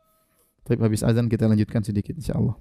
[0.63, 2.55] Tapi habis azan kita lanjutkan sedikit insyaallah.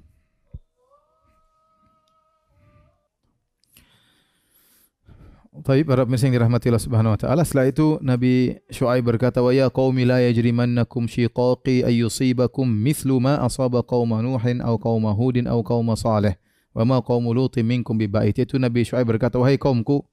[5.62, 9.54] Tapi para pemirsa yang dirahmati Allah Subhanahu wa taala, setelah itu Nabi Syuaib berkata, "Wa
[9.54, 15.46] ya qaumi la yajrimannakum shiqaqi ay yusibakum mithlu ma asaba qaum Nuhin aw qaum Hudin
[15.46, 16.34] aw qaum Salih
[16.72, 20.04] wa ma qaum Lutin minkum bibait." Itu Nabi Syuaib berkata, "Wahai kaumku,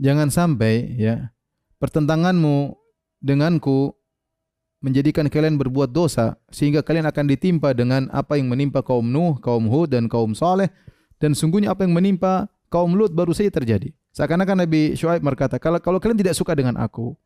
[0.00, 1.30] jangan sampai ya
[1.78, 2.76] pertentanganmu
[3.22, 3.94] denganku
[4.82, 9.70] menjadikan kalian berbuat dosa sehingga kalian akan ditimpa dengan apa yang menimpa kaum Nuh, kaum
[9.70, 10.74] Hud dan kaum Saleh
[11.22, 15.80] dan sungguhnya apa yang menimpa kaum Lut baru saja terjadi." Seakan-akan Nabi Shu'aib berkata, kalau
[15.80, 17.16] kalau kalian tidak suka dengan aku,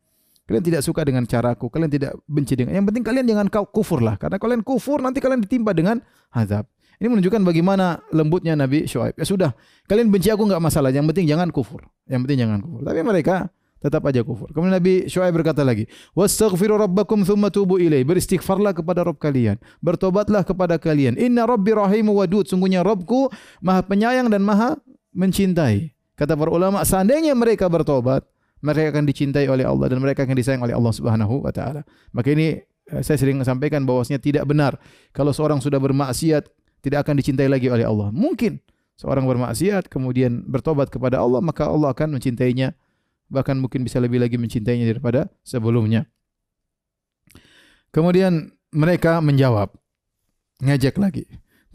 [0.47, 2.79] kalian tidak suka dengan caraku, kalian tidak benci dengan.
[2.79, 5.99] Yang penting kalian jangan kau kufur lah, karena kalian kufur nanti kalian ditimpa dengan
[6.31, 6.63] azab.
[6.97, 9.13] Ini menunjukkan bagaimana lembutnya Nabi Shu'aib.
[9.13, 9.51] Ya sudah,
[9.85, 11.85] kalian benci aku enggak masalah, yang penting jangan kufur.
[12.09, 12.81] Yang penting jangan kufur.
[12.81, 13.35] Tapi mereka
[13.77, 14.49] tetap aja kufur.
[14.49, 15.85] Kemudian Nabi Shu'aib berkata lagi,
[16.17, 21.13] "Wastaghfiru rabbakum tsumma tubu ilai." Beristighfarlah kepada Rabb kalian, bertobatlah kepada kalian.
[21.21, 22.49] Inna rabbi rahimu wadud.
[22.49, 23.29] Sungguhnya Rabbku
[23.61, 24.81] Maha penyayang dan Maha
[25.13, 25.93] mencintai.
[26.17, 28.25] Kata para ulama, seandainya mereka bertobat,
[28.65, 31.85] mereka akan dicintai oleh Allah dan mereka akan disayang oleh Allah Subhanahu wa taala.
[32.09, 32.57] Maka ini
[32.89, 34.81] eh, saya sering sampaikan bahwasanya tidak benar
[35.13, 36.49] kalau seorang sudah bermaksiat
[36.81, 38.09] tidak akan dicintai lagi oleh Allah.
[38.13, 38.61] Mungkin
[38.97, 42.73] seorang bermaksiat kemudian bertobat kepada Allah maka Allah akan mencintainya
[43.27, 46.07] bahkan mungkin bisa lebih lagi mencintainya daripada sebelumnya.
[47.91, 49.73] Kemudian mereka menjawab
[50.63, 51.25] ngejek lagi.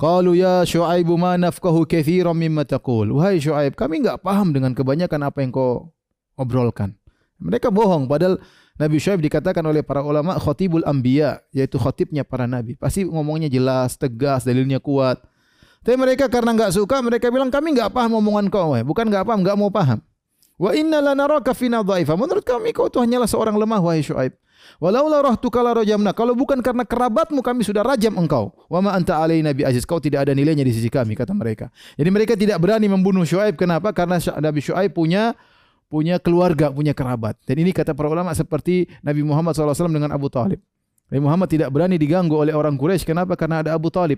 [0.01, 3.13] Qalu ya Syuaib ma nafqahu katsiran mimma taqul.
[3.15, 5.95] Wahai Syuaib, kami enggak paham dengan kebanyakan apa yang kau
[6.35, 6.97] obrolkan.
[7.39, 8.43] Mereka bohong padahal
[8.83, 12.75] Nabi Syuaib dikatakan oleh para ulama khatibul anbiya, yaitu khatibnya para nabi.
[12.75, 15.23] Pasti ngomongnya jelas, tegas, dalilnya kuat.
[15.87, 18.83] Tapi mereka karena enggak suka, mereka bilang kami enggak paham omongan kau, wahai.
[18.83, 20.03] Bukan enggak paham, enggak mau paham.
[20.59, 22.19] Wa inna lanaraka fina dhaifa.
[22.19, 24.35] Menurut kami kau itu hanyalah seorang lemah wahai Syuaib.
[24.79, 26.15] Walaula rahtuka la rajamna.
[26.15, 28.55] Kalau bukan karena kerabatmu kami sudah rajam engkau.
[28.71, 29.83] Wa ma anta alaina bi aziz.
[29.83, 31.71] Kau tidak ada nilainya di sisi kami kata mereka.
[31.99, 33.59] Jadi mereka tidak berani membunuh Syuaib.
[33.59, 33.91] Kenapa?
[33.91, 35.35] Karena Nabi Syuaib punya
[35.93, 37.37] punya keluarga, punya kerabat.
[37.45, 40.57] Dan ini kata para ulama seperti Nabi Muhammad SAW dengan Abu Talib.
[41.13, 43.05] Nabi Muhammad tidak berani diganggu oleh orang Quraisy.
[43.05, 43.37] Kenapa?
[43.37, 44.17] Karena ada Abu Talib.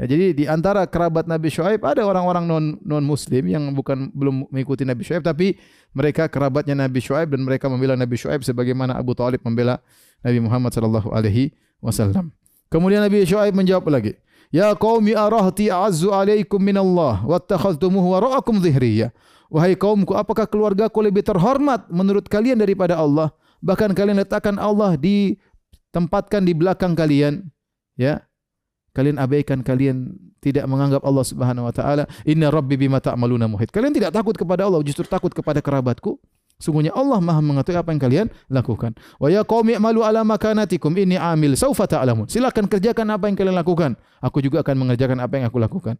[0.00, 4.48] Ya, jadi di antara kerabat Nabi Shu'aib ada orang-orang non non muslim yang bukan belum
[4.48, 5.60] mengikuti Nabi Shu'aib tapi
[5.92, 9.84] mereka kerabatnya Nabi Shu'aib dan mereka membela Nabi Shu'aib sebagaimana Abu Talib membela
[10.24, 11.52] Nabi Muhammad sallallahu alaihi
[11.84, 12.32] wasallam.
[12.72, 14.16] Kemudian Nabi Shu'aib menjawab lagi,
[14.48, 19.12] "Ya qaumi arahti a'azzu alaikum min Allah wattakhadhtumuhu wara'akum dhihriya."
[19.52, 23.28] Wahai kaumku, apakah keluargaku lebih terhormat menurut kalian daripada Allah?
[23.60, 25.36] Bahkan kalian letakkan Allah di
[25.92, 27.52] tempatkan di belakang kalian,
[28.00, 28.24] ya.
[28.96, 32.08] Kalian abaikan kalian tidak menganggap Allah Subhanahu wa taala.
[32.24, 33.68] Inna rabbi bima ta'maluna muhit.
[33.68, 36.16] Kalian tidak takut kepada Allah justru takut kepada kerabatku.
[36.60, 38.92] Sungguhnya Allah Maha mengetahui apa yang kalian lakukan.
[39.16, 42.28] Wa ya qaumi i'malu ala makanatikum inni amil saufa ta'lamun.
[42.28, 43.96] Silakan kerjakan apa yang kalian lakukan.
[44.20, 45.96] Aku juga akan mengerjakan apa yang aku lakukan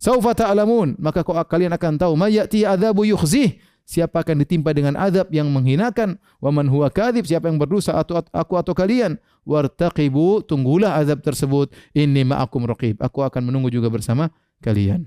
[0.00, 5.28] saufa ta'lamun maka kalian akan tahu may ya'ti adzabu yukhzih siapa akan ditimpa dengan azab
[5.28, 10.96] yang menghinakan wa man huwa kadzib siapa yang berdosa atau aku atau kalian wartaqibu tunggulah
[10.96, 14.32] azab tersebut inni ma'akum raqib aku akan menunggu juga bersama
[14.64, 15.04] kalian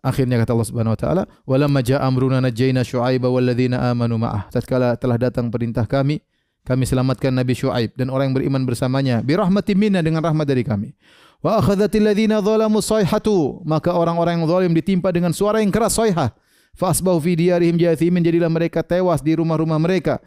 [0.00, 4.96] Akhirnya kata Allah Subhanahu wa taala, "Walamma ja'a amruna najjayna Syu'aiba walladzina amanu ma'ah." Tatkala
[4.96, 6.24] telah datang perintah kami,
[6.64, 10.64] kami selamatkan Nabi Syu'aib dan orang yang beriman bersamanya bi rahmatin minna dengan rahmat dari
[10.64, 10.96] kami.
[11.40, 16.36] Wa akhadhatil ladzina zalamu sayhatu, maka orang-orang yang zalim ditimpa dengan suara yang keras sayhah.
[16.76, 20.20] Fa asbahu fi diyarihim jathimin, jadilah mereka tewas di rumah-rumah mereka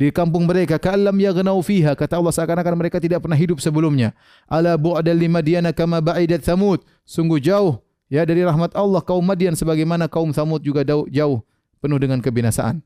[0.00, 0.80] di kampung mereka.
[0.80, 4.16] ka'allam yaghnau fiha kata Allah seakan-akan mereka tidak pernah hidup sebelumnya.
[4.48, 10.10] ala bu'dal limadyana kama ba'idat samud sungguh jauh ya dari rahmat Allah kaum Madian sebagaimana
[10.10, 11.38] kaum Samud juga jauh,
[11.78, 12.82] penuh dengan kebinasaan.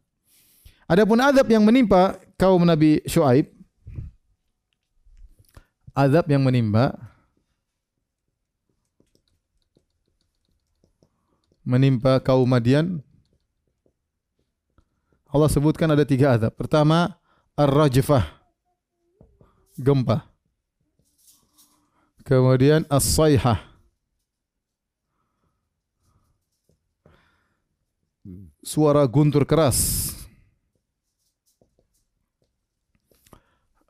[0.84, 3.48] Adapun azab yang menimpa kaum Nabi Syuaib
[5.96, 6.92] azab yang menimpa
[11.64, 13.00] menimpa kaum Madian
[15.34, 16.54] Allah sebutkan ada tiga azab.
[16.54, 17.18] Pertama,
[17.58, 18.22] ar-rajfah.
[19.74, 20.30] Gempa.
[22.22, 23.58] Kemudian as-sayhah.
[28.62, 30.14] Suara guntur keras.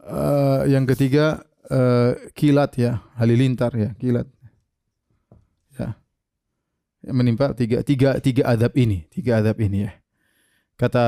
[0.01, 4.29] Uh, yang ketiga uh, kilat ya, halilintar ya, kilat.
[7.05, 9.93] Menimpa tiga tiga tiga adab ini, tiga adab ini ya.
[10.75, 11.05] Kata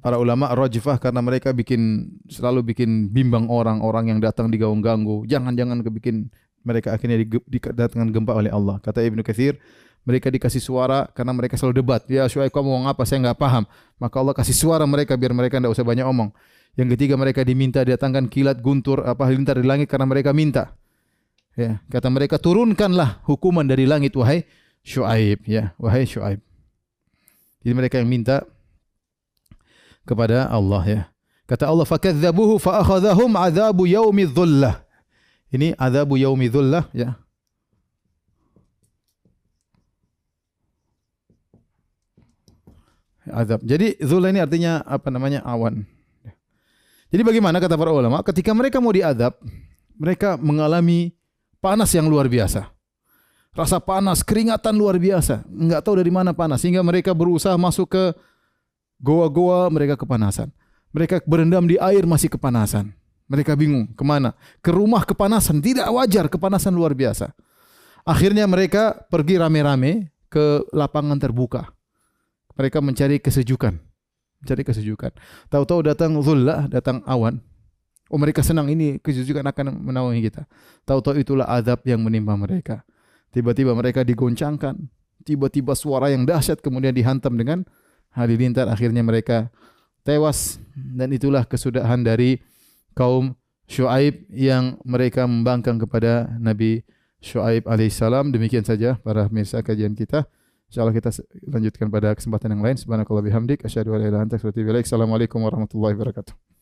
[0.00, 5.28] para ulama rajfah karena mereka bikin selalu bikin bimbang orang, orang yang datang digaung-ganggu.
[5.28, 6.32] Jangan-jangan kebikin
[6.64, 8.80] mereka akhirnya didatangkan gempa oleh Allah.
[8.80, 9.60] Kata Ibnu Katsir,
[10.08, 12.00] mereka dikasih suara karena mereka selalu debat.
[12.08, 13.04] Ya Syuaib kamu ngomong apa?
[13.04, 13.68] Saya enggak paham.
[14.00, 16.32] Maka Allah kasih suara mereka biar mereka tidak usah banyak omong.
[16.74, 20.76] Yang ketiga mereka diminta datangkan kilat guntur apa lintar di langit karena mereka minta.
[21.54, 24.42] Ya, kata mereka turunkanlah hukuman dari langit wahai
[24.84, 26.44] Syuaib ya, wahai Syuaib.
[27.64, 28.44] Jadi mereka yang minta
[30.04, 31.02] kepada Allah ya.
[31.48, 34.28] Kata Allah fakadzabuhu fa akhadhahum adzabu yaumi.
[35.48, 37.16] Ini adzabu yaumi dhullah ya.
[43.24, 43.64] Azab.
[43.64, 45.88] Jadi dhullah ini artinya apa namanya awan.
[47.08, 49.32] Jadi bagaimana kata para ulama ketika mereka mau diadab,
[49.96, 51.16] mereka mengalami
[51.56, 52.73] panas yang luar biasa.
[53.54, 55.46] Rasa panas, keringatan luar biasa.
[55.46, 58.04] Enggak tahu dari mana panas sehingga mereka berusaha masuk ke
[59.04, 60.48] Goa-goa mereka kepanasan.
[60.94, 62.94] Mereka berendam di air masih kepanasan.
[63.28, 64.32] Mereka bingung ke mana?
[64.64, 65.58] Ke rumah kepanasan.
[65.60, 67.34] Tidak wajar kepanasan luar biasa.
[68.08, 71.68] Akhirnya mereka pergi rame-rame ke lapangan terbuka.
[72.56, 73.76] Mereka mencari kesejukan.
[74.40, 75.12] Mencari kesejukan.
[75.52, 77.44] Tahu-tahu datang zullah, datang awan.
[78.12, 80.48] Oh mereka senang ini kesejukan akan menaungi kita.
[80.88, 82.84] Tahu-tahu itulah azab yang menimpa mereka.
[83.34, 84.78] Tiba-tiba mereka digoncangkan.
[85.26, 87.66] Tiba-tiba suara yang dahsyat kemudian dihantam dengan
[88.14, 89.50] halilintar akhirnya mereka
[90.06, 92.38] tewas dan itulah kesudahan dari
[92.94, 96.84] kaum Shu'aib yang mereka membangkang kepada Nabi
[97.24, 98.30] Shu'aib alaihissalam.
[98.30, 100.28] Demikian saja para pemirsa kajian kita.
[100.68, 101.10] Insyaallah kita
[101.48, 102.76] lanjutkan pada kesempatan yang lain.
[102.76, 103.64] Subhanakallah bihamdik.
[103.64, 106.53] Assalamualaikum warahmatullahi wabarakatuh.